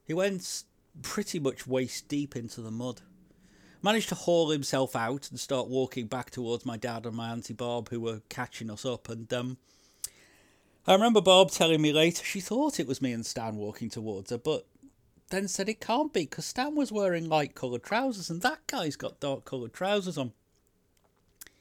[0.04, 0.64] He went
[1.02, 3.02] pretty much waist deep into the mud
[3.86, 7.54] managed to haul himself out and start walking back towards my dad and my auntie
[7.54, 9.08] Bob, who were catching us up.
[9.08, 9.58] And um,
[10.88, 14.32] I remember Bob telling me later she thought it was me and Stan walking towards
[14.32, 14.66] her, but
[15.30, 18.96] then said it can't be because Stan was wearing light coloured trousers and that guy's
[18.96, 20.34] got dark coloured trousers on.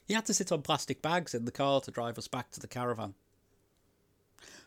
[0.07, 2.59] He had to sit on plastic bags in the car to drive us back to
[2.59, 3.13] the caravan.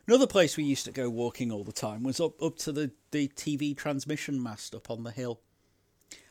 [0.07, 2.93] Another place we used to go walking all the time was up, up to the,
[3.11, 5.41] the TV transmission mast up on the hill.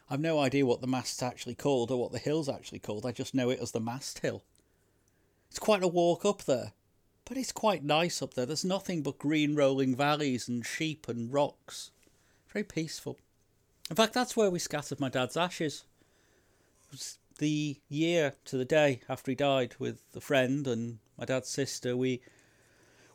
[0.10, 3.06] I've no idea what the mast's actually called or what the hill's actually called.
[3.06, 4.44] I just know it as the Mast Hill.
[5.50, 6.74] It's quite a walk up there,
[7.26, 8.46] but it's quite nice up there.
[8.46, 11.92] There's nothing but green rolling valleys and sheep and rocks.
[12.54, 13.18] Very peaceful.
[13.90, 15.84] In fact, that's where we scattered my dad's ashes.
[16.88, 21.26] It was the year to the day after he died with a friend and my
[21.26, 21.96] dad's sister.
[21.96, 22.22] We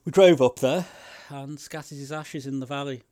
[0.04, 0.86] we drove up there
[1.28, 3.02] and scattered his ashes in the valley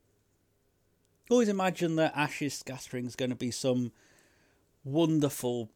[1.31, 3.93] always imagine that ashes scattering is going to be some
[4.85, 5.71] wonderful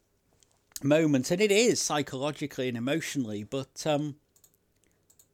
[0.82, 3.44] moment, and it is psychologically and emotionally.
[3.44, 4.16] But um,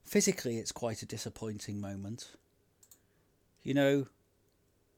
[0.05, 2.33] physically it's quite a disappointing moment.
[3.63, 4.07] You know,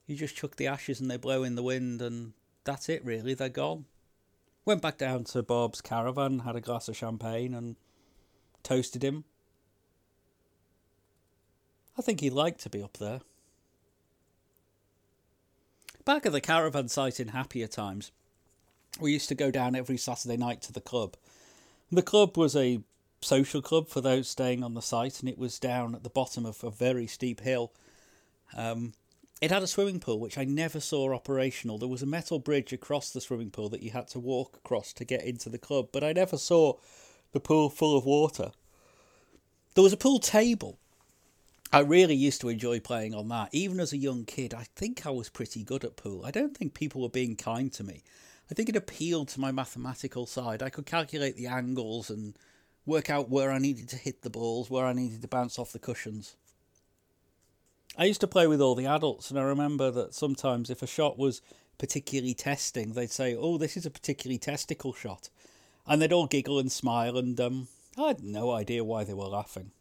[0.07, 2.33] you just chuck the ashes and they blow in the wind, and
[2.63, 3.33] that's it, really.
[3.33, 3.85] They're gone.
[4.65, 7.75] Went back down to Bob's caravan, had a glass of champagne, and
[8.63, 9.25] toasted him.
[11.97, 13.21] I think he'd like to be up there.
[16.05, 18.11] Back at the caravan site in happier times,
[18.99, 21.15] we used to go down every Saturday night to the club.
[21.91, 22.81] The club was a
[23.21, 26.45] social club for those staying on the site, and it was down at the bottom
[26.45, 27.71] of a very steep hill.
[28.53, 28.93] Um,
[29.41, 31.77] it had a swimming pool, which I never saw operational.
[31.77, 34.91] There was a metal bridge across the swimming pool that you had to walk across
[34.93, 36.73] to get into the club, but I never saw
[37.31, 38.51] the pool full of water.
[39.75, 40.79] There was a pool table.
[41.73, 43.49] I really used to enjoy playing on that.
[43.51, 46.23] Even as a young kid, I think I was pretty good at pool.
[46.23, 48.03] I don't think people were being kind to me.
[48.51, 50.61] I think it appealed to my mathematical side.
[50.61, 52.37] I could calculate the angles and
[52.85, 55.71] work out where I needed to hit the balls, where I needed to bounce off
[55.71, 56.35] the cushions.
[57.97, 60.87] I used to play with all the adults, and I remember that sometimes if a
[60.87, 61.41] shot was
[61.79, 65.31] particularly testing, they'd say, "Oh, this is a particularly testicle shot,"
[65.87, 69.25] and they'd all giggle and smile, and um, I had no idea why they were
[69.25, 69.71] laughing.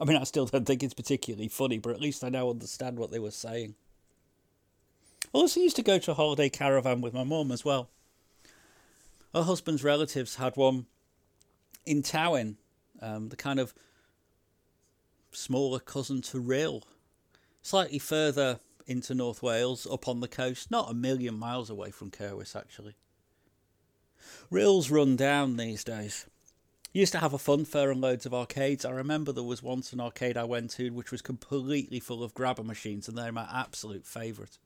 [0.00, 2.98] I mean, I still don't think it's particularly funny, but at least I now understand
[2.98, 3.74] what they were saying.
[5.24, 7.90] I also used to go to a holiday caravan with my mum as well.
[9.34, 10.86] Her husband's relatives had one
[11.84, 12.56] in Towyn,
[13.02, 13.74] um, the kind of
[15.32, 16.82] smaller cousin to Rhyl
[17.62, 22.10] slightly further into North Wales, up on the coast, not a million miles away from
[22.10, 22.94] Caerwys actually.
[24.50, 26.26] Rhyl's run down these days.
[26.92, 28.84] Used to have a fun fair and loads of arcades.
[28.84, 32.34] I remember there was once an arcade I went to which was completely full of
[32.34, 34.58] grabber machines, and they're my absolute favourite.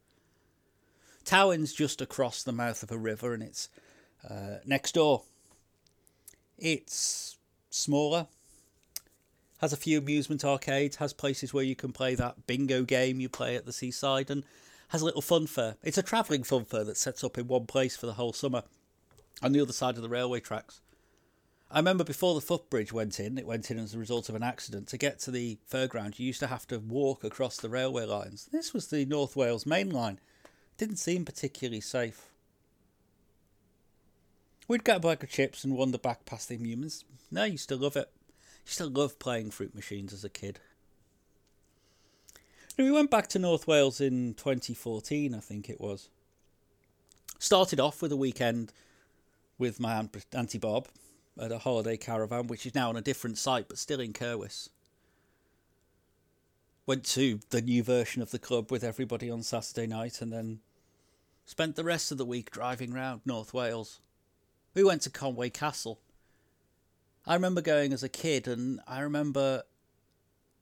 [1.24, 3.68] Towyn's just across the mouth of a river, and it's
[4.28, 5.22] uh, next door.
[6.58, 7.38] It's
[7.70, 8.28] smaller,
[9.60, 13.28] has a few amusement arcades, has places where you can play that bingo game you
[13.28, 14.44] play at the seaside, and
[14.88, 15.76] has a little fun fair.
[15.82, 18.62] It's a travelling fun fair that sets up in one place for the whole summer
[19.42, 20.80] on the other side of the railway tracks.
[21.72, 24.42] I remember before the footbridge went in, it went in as a result of an
[24.42, 24.88] accident.
[24.88, 28.48] To get to the fairground, you used to have to walk across the railway lines.
[28.52, 30.20] This was the North Wales main line.
[30.76, 32.28] Didn't seem particularly safe.
[34.68, 37.04] We'd get a bag of chips and wander back past the amusements.
[37.30, 38.10] No, you still love it
[38.64, 40.60] used to love playing fruit machines as a kid.
[42.78, 46.08] we went back to North Wales in 2014, I think it was.
[47.38, 48.72] Started off with a weekend
[49.58, 50.88] with my Auntie Bob
[51.40, 54.68] at a holiday caravan, which is now on a different site but still in Caerwys.
[56.86, 60.60] Went to the new version of the club with everybody on Saturday night and then
[61.44, 64.00] spent the rest of the week driving round North Wales.
[64.74, 66.00] We went to Conway Castle,
[67.24, 69.62] I remember going as a kid, and I remember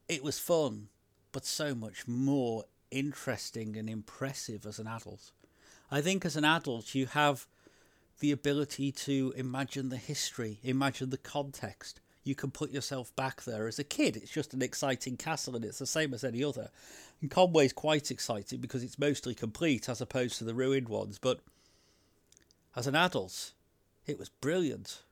[0.08, 0.88] it was fun,
[1.32, 5.32] but so much more interesting and impressive as an adult.
[5.90, 7.46] I think as an adult, you have
[8.20, 12.00] the ability to imagine the history, imagine the context.
[12.22, 13.66] You can put yourself back there.
[13.66, 16.70] As a kid, it's just an exciting castle and it's the same as any other.
[17.20, 21.18] And Conway's quite exciting because it's mostly complete as opposed to the ruined ones.
[21.18, 21.40] But
[22.76, 23.52] as an adult,
[24.06, 25.02] it was brilliant.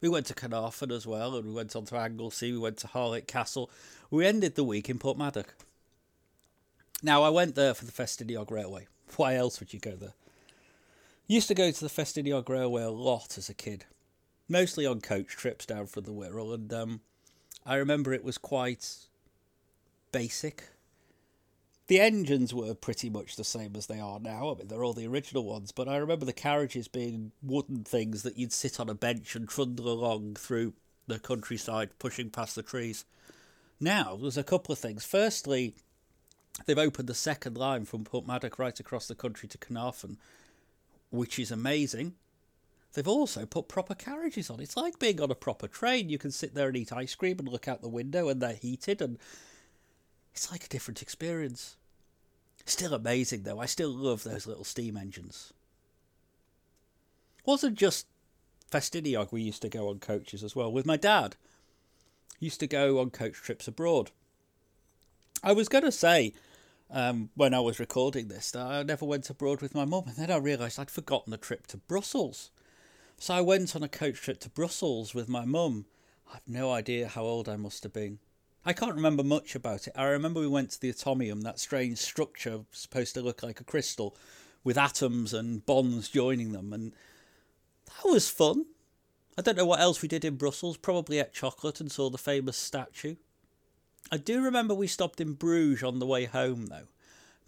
[0.00, 2.88] We went to Caernarfon as well, and we went on to Anglesey, we went to
[2.88, 3.70] Harlech Castle.
[4.10, 5.46] We ended the week in Porthmadog.
[7.02, 8.86] Now, I went there for the Festiniog Railway.
[9.16, 10.14] Why else would you go there?
[11.26, 13.86] Used to go to the Festiniog Railway a lot as a kid,
[14.48, 17.00] mostly on coach trips down from the Wirral, and um,
[17.64, 18.96] I remember it was quite
[20.10, 20.64] basic
[21.92, 24.50] the engines were pretty much the same as they are now.
[24.50, 28.22] I mean, they're all the original ones, but I remember the carriages being wooden things
[28.22, 30.74] that you'd sit on a bench and trundle along through
[31.06, 33.04] the countryside, pushing past the trees.
[33.78, 35.04] Now, there's a couple of things.
[35.04, 35.74] Firstly,
[36.64, 40.16] they've opened the second line from Porthmadog right across the country to Caernarfon,
[41.12, 42.14] which is amazing.
[42.94, 44.60] They've also put proper carriages on.
[44.60, 46.08] It's like being on a proper train.
[46.08, 48.54] You can sit there and eat ice cream and look out the window, and they're
[48.54, 49.18] heated, and
[50.34, 51.76] it's like a different experience.
[52.64, 53.60] Still amazing though.
[53.60, 55.52] I still love those little steam engines.
[57.44, 58.06] Wasn't just
[58.70, 61.36] Festiniog we used to go on coaches as well with my dad.
[62.38, 64.10] Used to go on coach trips abroad.
[65.42, 66.32] I was going to say
[66.92, 70.16] um, when I was recording this that I never went abroad with my mum, and
[70.16, 72.50] then I realised I'd forgotten the trip to Brussels.
[73.18, 75.86] So I went on a coach trip to Brussels with my mum.
[76.32, 78.18] I've no idea how old I must have been.
[78.64, 79.94] I can't remember much about it.
[79.96, 83.64] I remember we went to the atomium, that strange structure supposed to look like a
[83.64, 84.16] crystal
[84.62, 86.92] with atoms and bonds joining them, and
[87.86, 88.66] that was fun.
[89.36, 90.76] I don't know what else we did in Brussels.
[90.76, 93.16] Probably ate chocolate and saw the famous statue.
[94.10, 96.88] I do remember we stopped in Bruges on the way home though,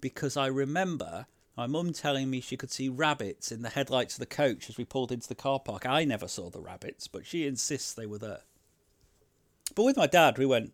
[0.01, 1.27] because I remember
[1.57, 4.77] my mum telling me she could see rabbits in the headlights of the coach as
[4.77, 5.87] we pulled into the car park.
[5.87, 8.41] I never saw the rabbits, but she insists they were there.
[9.75, 10.73] But with my dad, we went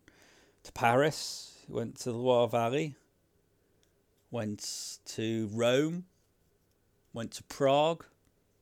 [0.63, 2.95] to Paris, went to the Loire Valley,
[4.31, 6.05] went to Rome,
[7.13, 8.05] went to Prague,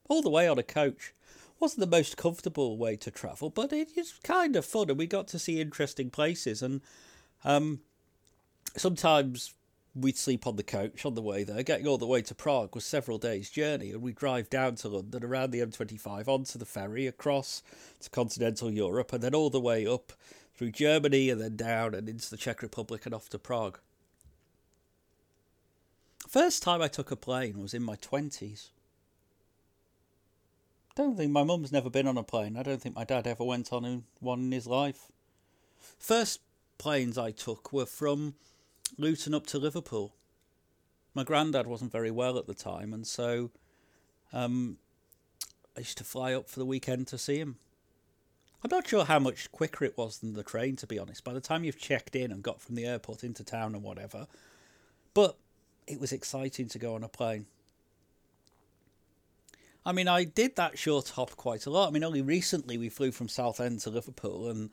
[0.08, 1.14] all the way on a coach.
[1.60, 5.08] Wasn't the most comfortable way to travel, but it is kind of fun, and we
[5.08, 6.62] got to see interesting places.
[6.62, 6.82] And
[7.44, 7.80] um,
[8.76, 9.54] sometimes
[9.96, 11.64] we'd sleep on the coach on the way there.
[11.64, 14.88] Getting all the way to Prague was several days' journey, and we'd drive down to
[14.88, 17.64] London around the M25 onto the ferry across
[18.02, 20.14] to continental Europe, and then all the way up
[20.56, 23.80] through Germany and then down and into the Czech Republic and off to Prague.
[26.28, 28.70] First time I took a plane was in my twenties.
[30.96, 32.58] Don't think my mum's never been on a plane.
[32.58, 35.12] I don't think my dad ever went on one in his life.
[35.98, 36.42] First
[36.80, 38.34] planes I took were from
[38.98, 40.16] Luton up to Liverpool.
[41.14, 43.52] My granddad wasn't very well at the time, and so
[44.34, 44.78] um,
[45.78, 47.58] I used to fly up for the weekend to see him.
[48.64, 51.34] I'm not sure how much quicker it was than the train, to be honest, by
[51.34, 54.28] the time you've checked in and got from the airport into town and whatever.
[55.14, 55.38] But
[55.88, 57.46] it was exciting to go on a plane.
[59.86, 61.88] I mean, I did that short hop quite a lot.
[61.88, 64.70] I mean, only recently we flew from Southend to Liverpool, and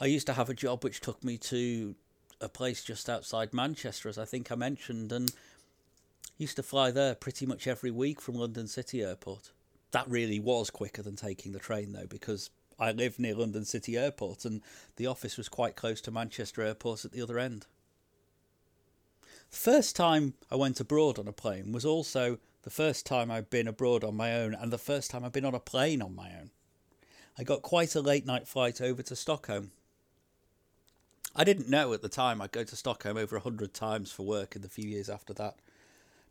[0.00, 1.94] I used to have a job which took me to
[2.40, 5.30] a place just outside Manchester, as I think I mentioned, and
[6.38, 9.50] used to fly there pretty much every week from London City Airport.
[9.90, 12.48] That really was quicker than taking the train, though, because
[12.78, 14.62] I live near London City Airport, and
[14.96, 17.66] the office was quite close to Manchester Airport at the other end.
[19.50, 23.50] The first time I went abroad on a plane was also the first time I've
[23.50, 26.14] been abroad on my own, and the first time I've been on a plane on
[26.14, 26.52] my own.
[27.36, 29.72] I got quite a late night flight over to Stockholm.
[31.34, 34.24] I didn't know at the time I'd go to Stockholm over a hundred times for
[34.24, 35.56] work in the few years after that.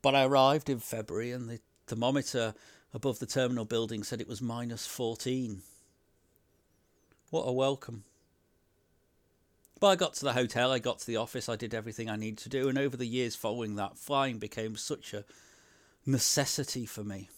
[0.02, 2.54] But I arrived in February and the thermometer
[2.94, 5.62] above the terminal building said it was minus 14.
[7.30, 8.04] What a welcome.
[9.80, 12.18] But I got to the hotel, I got to the office, I did everything I
[12.18, 15.24] needed to do, and over the years following that, flying became such a
[16.06, 17.30] necessity for me.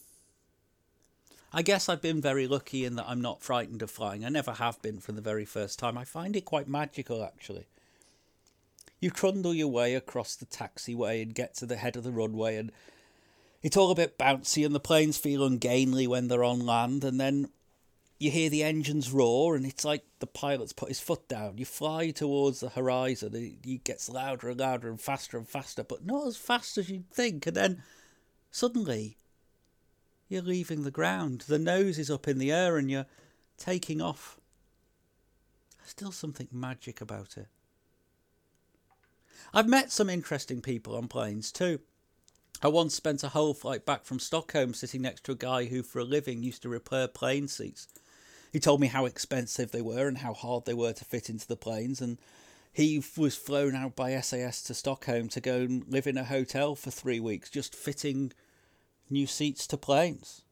[1.53, 4.23] I guess I've been very lucky in that I'm not frightened of flying.
[4.23, 5.97] I never have been from the very first time.
[5.97, 7.67] I find it quite magical, actually.
[9.01, 12.55] You trundle your way across the taxiway and get to the head of the runway,
[12.55, 12.71] and
[13.61, 17.19] it's all a bit bouncy, and the planes feel ungainly when they're on land, and
[17.19, 17.49] then
[18.17, 21.57] you hear the engines roar, and it's like the pilot's put his foot down.
[21.57, 25.83] You fly towards the horizon, and it gets louder and louder and faster and faster,
[25.83, 27.83] but not as fast as you'd think, and then
[28.51, 29.17] suddenly
[30.31, 31.41] you're leaving the ground.
[31.41, 33.05] The nose is up in the air and you're
[33.57, 34.39] taking off.
[35.77, 37.47] There's still something magic about it.
[39.53, 41.79] I've met some interesting people on planes too.
[42.63, 45.83] I once spent a whole flight back from Stockholm sitting next to a guy who,
[45.83, 47.89] for a living, used to repair plane seats.
[48.53, 51.47] He told me how expensive they were and how hard they were to fit into
[51.47, 52.17] the planes, and
[52.71, 56.75] he was flown out by SAS to Stockholm to go and live in a hotel
[56.75, 58.31] for three weeks, just fitting
[59.11, 60.43] new seats to planes.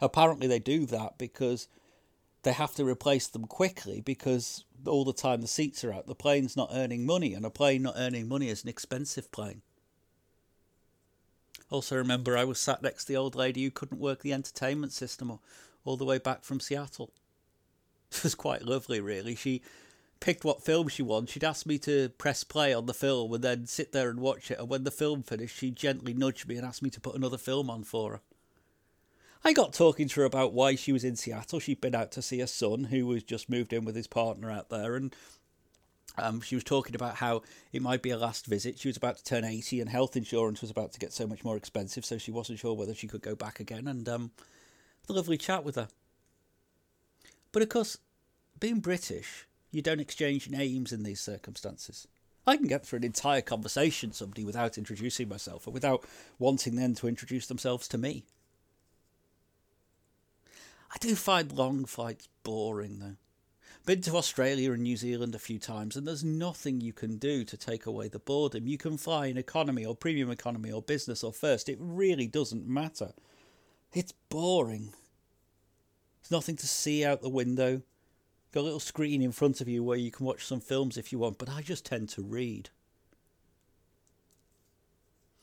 [0.00, 1.68] Apparently, they do that because
[2.42, 6.14] they have to replace them quickly because all the time the seats are out, the
[6.14, 9.62] plane's not earning money, and a plane not earning money is an expensive plane.
[11.70, 14.92] Also, remember, I was sat next to the old lady who couldn't work the entertainment
[14.92, 15.38] system
[15.84, 17.10] all, the way back from Seattle.
[18.10, 19.34] It was quite lovely, really.
[19.34, 19.60] She
[20.20, 21.30] picked what film she wanted.
[21.30, 24.50] She'd ask me to press play on the film and then sit there and watch
[24.50, 24.58] it.
[24.58, 27.38] And when the film finished, she'd gently nudge me and ask me to put another
[27.38, 28.20] film on for her.
[29.44, 31.60] I got talking to her about why she was in Seattle.
[31.60, 34.50] She'd been out to see her son, who was just moved in with his partner
[34.50, 35.14] out there, and
[36.16, 37.42] um, she was talking about how
[37.72, 38.78] it might be a last visit.
[38.78, 41.44] She was about to turn 80, and health insurance was about to get so much
[41.44, 43.86] more expensive, so she wasn't sure whether she could go back again.
[43.86, 44.32] And um,
[45.08, 45.88] lovely chat with her.
[47.52, 47.98] But of course,
[48.58, 52.06] being British, you don't exchange names in these circumstances.
[52.46, 56.04] I can get through an entire conversation somebody without introducing myself or without
[56.38, 58.24] wanting them to introduce themselves to me.
[60.90, 63.16] I do find long flights boring though.
[63.84, 67.44] Been to Australia and New Zealand a few times, and there's nothing you can do
[67.44, 68.66] to take away the boredom.
[68.66, 72.66] You can fly in economy or premium economy or business or first, it really doesn't
[72.66, 73.12] matter.
[73.94, 74.92] It's boring.
[76.20, 77.82] There's nothing to see out the window.
[78.52, 81.12] Got a little screen in front of you where you can watch some films if
[81.12, 82.70] you want, but I just tend to read.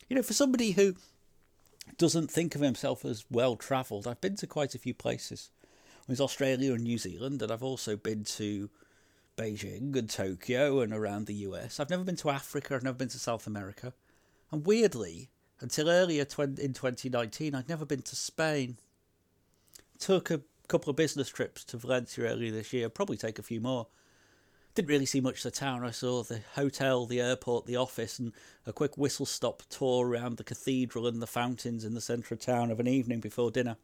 [0.10, 0.96] You know, for somebody who
[1.98, 5.52] doesn't think of himself as well travelled, I've been to quite a few places.
[6.08, 8.70] I was Australia and New Zealand, and I've also been to
[9.38, 11.80] Beijing and Tokyo and around the US.
[11.80, 13.94] I've never been to Africa, I've never been to South America.
[14.52, 15.30] And weirdly,
[15.60, 18.78] until earlier in 2019, I'd never been to Spain.
[19.98, 23.62] Took a couple of business trips to Valencia earlier this year, probably take a few
[23.62, 23.88] more.
[24.74, 25.86] Didn't really see much of the town.
[25.86, 28.34] I saw the hotel, the airport, the office, and
[28.66, 32.42] a quick whistle stop tour around the cathedral and the fountains in the centre of
[32.42, 33.78] town of an evening before dinner.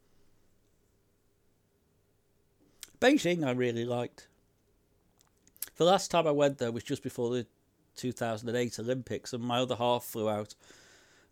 [3.00, 4.28] Beijing, I really liked.
[5.78, 7.48] The last time I went there was just before the
[7.96, 10.56] 2008 Olympics, and my other half flew out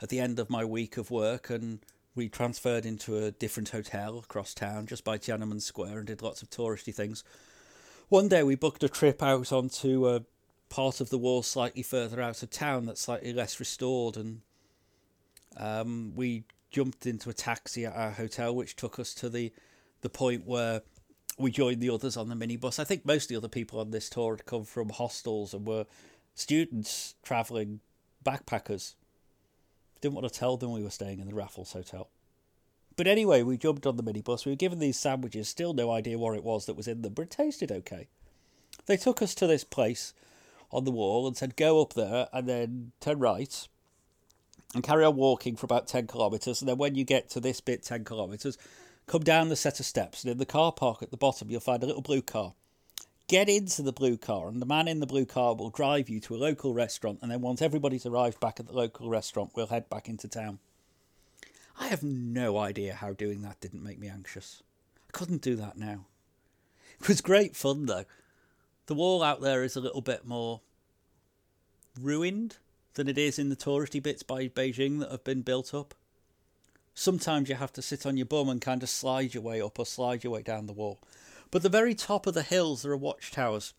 [0.01, 1.79] at the end of my week of work, and
[2.19, 6.41] we transferred into a different hotel across town just by Tiananmen Square and did lots
[6.41, 7.23] of touristy things
[8.09, 10.23] one day we booked a trip out onto a
[10.69, 14.41] part of the wall slightly further out of town that's slightly less restored, and
[15.57, 19.53] um, we jumped into a taxi at our hotel, which took us to the
[20.01, 20.81] the point where
[21.37, 22.79] we joined the others on the minibus.
[22.79, 25.67] I think most of the other people on this tour had come from hostels and
[25.67, 25.85] were
[26.33, 27.79] students travelling,
[28.25, 28.95] backpackers.
[30.01, 32.09] Didn't want to tell them we were staying in the Raffles Hotel.
[32.95, 34.45] But anyway, we jumped on the minibus.
[34.45, 37.13] We were given these sandwiches, still no idea what it was that was in them,
[37.13, 38.07] but it tasted okay.
[38.87, 40.13] They took us to this place
[40.71, 43.67] on the wall and said, go up there and then turn right
[44.73, 46.61] and carry on walking for about 10 kilometres.
[46.61, 48.57] And then when you get to this bit, 10 kilometres,
[49.07, 50.23] come down the set of steps.
[50.23, 52.53] And in the car park at the bottom, you'll find a little blue car.
[53.29, 56.19] Get into the blue car, and the man in the blue car will drive you
[56.21, 57.19] to a local restaurant.
[57.21, 60.57] And then once everybody's arrived back at the local restaurant, we'll head back into town.
[61.79, 64.63] I have no idea how doing that didn't make me anxious.
[65.07, 66.07] I couldn't do that now.
[66.99, 68.05] It was great fun though.
[68.87, 70.61] The wall out there is a little bit more
[72.01, 72.57] ruined
[72.95, 75.93] than it is in the touristy bits by Beijing that have been built up.
[76.95, 79.77] Sometimes you have to sit on your bum and kind of slide your way up
[79.77, 80.97] or slide your way down the wall.
[81.51, 83.73] But the very top of the hills there are watchtowers.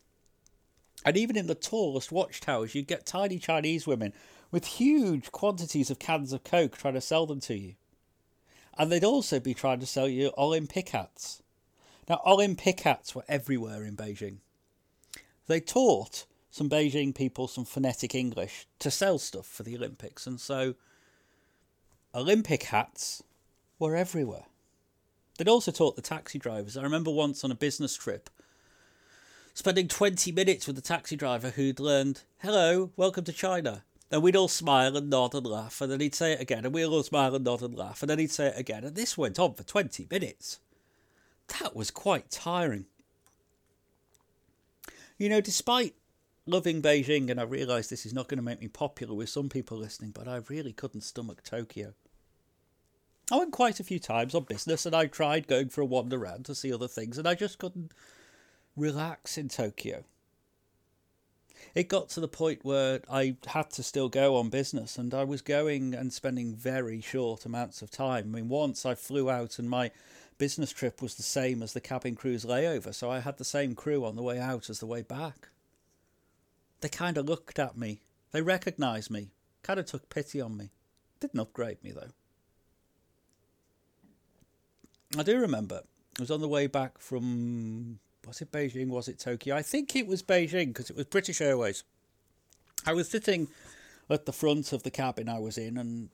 [1.05, 4.13] And even in the tallest watchtowers, you get tiny Chinese women
[4.51, 7.75] with huge quantities of cans of Coke trying to sell them to you
[8.77, 11.41] and they'd also be trying to sell you Olympic hats.
[12.09, 14.37] Now, Olympic hats were everywhere in Beijing.
[15.47, 20.39] They taught some Beijing people some phonetic English to sell stuff for the Olympics, and
[20.39, 20.75] so
[22.15, 23.23] Olympic hats
[23.79, 24.45] were everywhere.
[25.41, 26.77] They'd also taught the taxi drivers.
[26.77, 28.29] I remember once on a business trip
[29.55, 33.83] spending 20 minutes with the taxi driver who'd learned, Hello, welcome to China.
[34.11, 36.75] And we'd all smile and nod and laugh, and then he'd say it again, and
[36.75, 39.17] we'd all smile and nod and laugh, and then he'd say it again, and this
[39.17, 40.59] went on for 20 minutes.
[41.59, 42.85] That was quite tiring.
[45.17, 45.95] You know, despite
[46.45, 49.49] loving Beijing, and I realise this is not going to make me popular with some
[49.49, 51.95] people listening, but I really couldn't stomach Tokyo.
[53.31, 56.17] I went quite a few times on business, and I tried going for a wander
[56.17, 57.93] around to see other things, and I just couldn't
[58.75, 60.03] relax in Tokyo
[61.75, 65.23] it got to the point where I had to still go on business, and I
[65.23, 68.31] was going and spending very short amounts of time.
[68.31, 69.91] I mean, once I flew out, and my
[70.37, 73.75] business trip was the same as the cabin crew's layover, so I had the same
[73.75, 75.49] crew on the way out as the way back.
[76.81, 78.01] They kind of looked at me,
[78.31, 79.31] they recognised me,
[79.63, 80.71] kind of took pity on me.
[81.19, 82.09] Didn't upgrade me though.
[85.17, 85.81] I do remember
[86.17, 88.87] I was on the way back from was it Beijing?
[88.87, 89.55] Was it Tokyo?
[89.55, 91.83] I think it was Beijing because it was British Airways.
[92.85, 93.47] I was sitting
[94.09, 96.09] at the front of the cabin I was in, and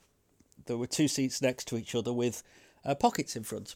[0.65, 2.43] there were two seats next to each other with
[2.85, 3.75] uh, pockets in front.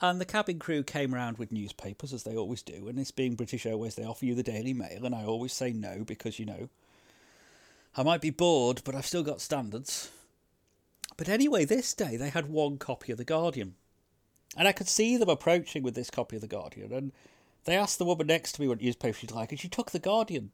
[0.00, 2.88] And the cabin crew came round with newspapers, as they always do.
[2.88, 5.72] And this being British Airways, they offer you the Daily Mail, and I always say
[5.72, 6.70] no because, you know,
[7.96, 10.10] I might be bored, but I've still got standards.
[11.16, 13.74] But anyway, this day they had one copy of The Guardian.
[14.56, 17.12] And I could see them approaching with this copy of The Guardian, and
[17.64, 19.98] they asked the woman next to me what newspaper she'd like, and she took The
[19.98, 20.50] Guardian.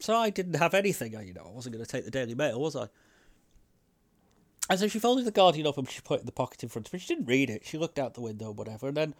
[0.00, 1.12] So I didn't have anything.
[1.12, 2.88] You know, I wasn't going to take the Daily Mail, was I?
[4.68, 6.68] And so she folded The Guardian up and she put it in the pocket in
[6.68, 6.98] front of her.
[6.98, 7.66] She didn't read it.
[7.66, 8.88] She looked out the window, whatever.
[8.88, 9.14] And then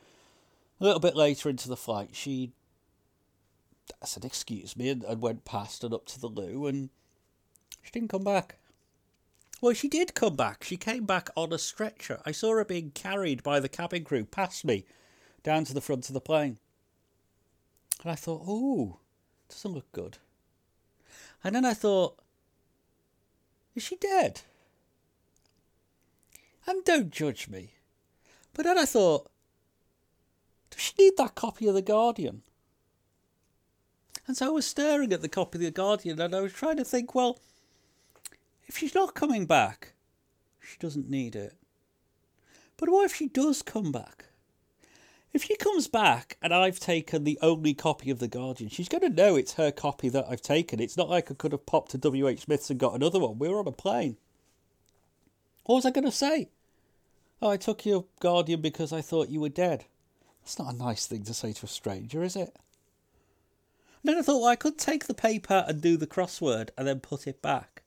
[0.80, 2.52] a little bit later into the flight, she
[4.02, 6.90] I said, excuse me, and, and went past and up to the loo, and
[7.82, 8.56] she didn't come back.
[9.60, 10.64] Well, she did come back.
[10.64, 12.20] She came back on a stretcher.
[12.24, 14.86] I saw her being carried by the cabin crew past me
[15.42, 16.58] down to the front of the plane.
[18.02, 19.00] And I thought, oh,
[19.48, 20.18] doesn't look good.
[21.44, 22.18] And then I thought,
[23.74, 24.42] is she dead?
[26.66, 27.74] And don't judge me.
[28.54, 29.30] But then I thought,
[30.70, 32.42] does she need that copy of The Guardian?
[34.26, 36.76] And so I was staring at the copy of The Guardian and I was trying
[36.76, 37.38] to think, well,
[38.70, 39.94] if she's not coming back,
[40.60, 41.56] she doesn't need it.
[42.76, 44.26] But what if she does come back?
[45.32, 49.02] If she comes back and I've taken the only copy of The Guardian, she's going
[49.02, 50.78] to know it's her copy that I've taken.
[50.78, 53.40] It's not like I could have popped to WH Smith's and got another one.
[53.40, 54.18] We were on a plane.
[55.64, 56.50] What was I going to say?
[57.42, 59.86] Oh, I took your Guardian because I thought you were dead.
[60.44, 62.54] That's not a nice thing to say to a stranger, is it?
[64.04, 66.86] And then I thought, well, I could take the paper and do the crossword and
[66.86, 67.79] then put it back.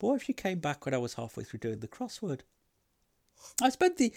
[0.00, 2.40] But what if she came back when I was halfway through doing the crossword?
[3.62, 4.14] I spent the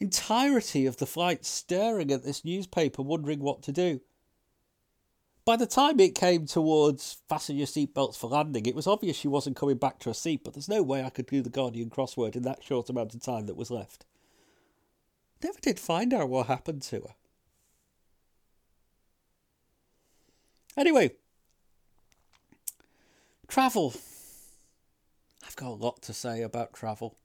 [0.00, 4.00] entirety of the flight staring at this newspaper, wondering what to do.
[5.44, 9.28] By the time it came towards fasten your seatbelts for landing, it was obvious she
[9.28, 11.90] wasn't coming back to her seat, but there's no way I could do the Guardian
[11.90, 14.06] crossword in that short amount of time that was left.
[15.42, 17.14] Never did find out what happened to her.
[20.76, 21.12] Anyway,
[23.46, 23.94] travel.
[25.58, 27.16] Got a lot to say about travel.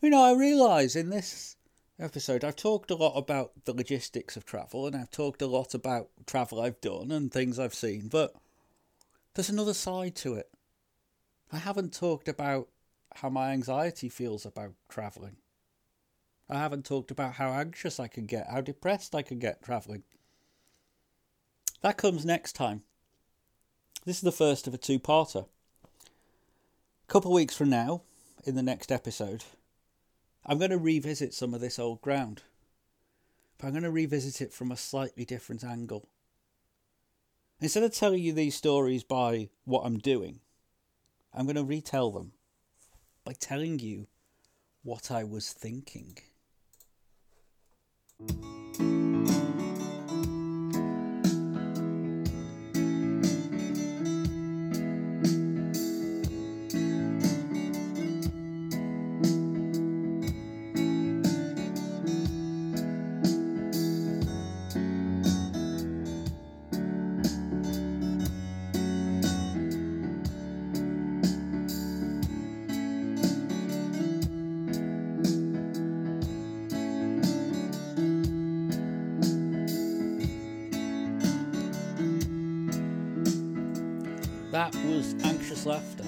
[0.00, 1.56] You know, I realise in this
[1.98, 5.74] episode I've talked a lot about the logistics of travel and I've talked a lot
[5.74, 8.36] about travel I've done and things I've seen, but
[9.34, 10.50] there's another side to it.
[11.52, 12.68] I haven't talked about
[13.16, 15.38] how my anxiety feels about travelling.
[16.48, 20.04] I haven't talked about how anxious I can get, how depressed I can get travelling.
[21.82, 22.82] That comes next time.
[24.04, 25.46] This is the first of a two parter.
[27.10, 28.02] Couple of weeks from now,
[28.44, 29.42] in the next episode,
[30.46, 32.42] I'm going to revisit some of this old ground.
[33.58, 36.06] But I'm going to revisit it from a slightly different angle.
[37.60, 40.38] Instead of telling you these stories by what I'm doing,
[41.34, 42.30] I'm going to retell them
[43.24, 44.06] by telling you
[44.84, 46.16] what I was thinking.
[85.66, 86.04] Laughter.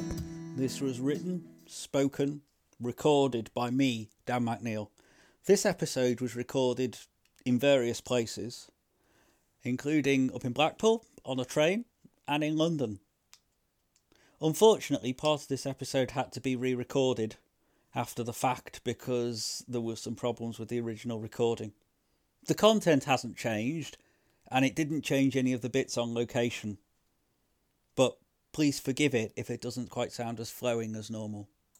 [0.56, 2.40] This was written, spoken,
[2.80, 4.88] recorded by me, Dan McNeil.
[5.44, 6.96] This episode was recorded
[7.44, 8.70] in various places,
[9.62, 11.84] including up in Blackpool, on a train,
[12.26, 13.00] and in London.
[14.40, 17.36] Unfortunately, part of this episode had to be re recorded
[17.94, 21.72] after the fact because there were some problems with the original recording.
[22.46, 23.98] The content hasn't changed,
[24.50, 26.78] and it didn't change any of the bits on location.
[27.94, 28.16] But
[28.52, 31.48] please forgive it if it doesn't quite sound as flowing as normal.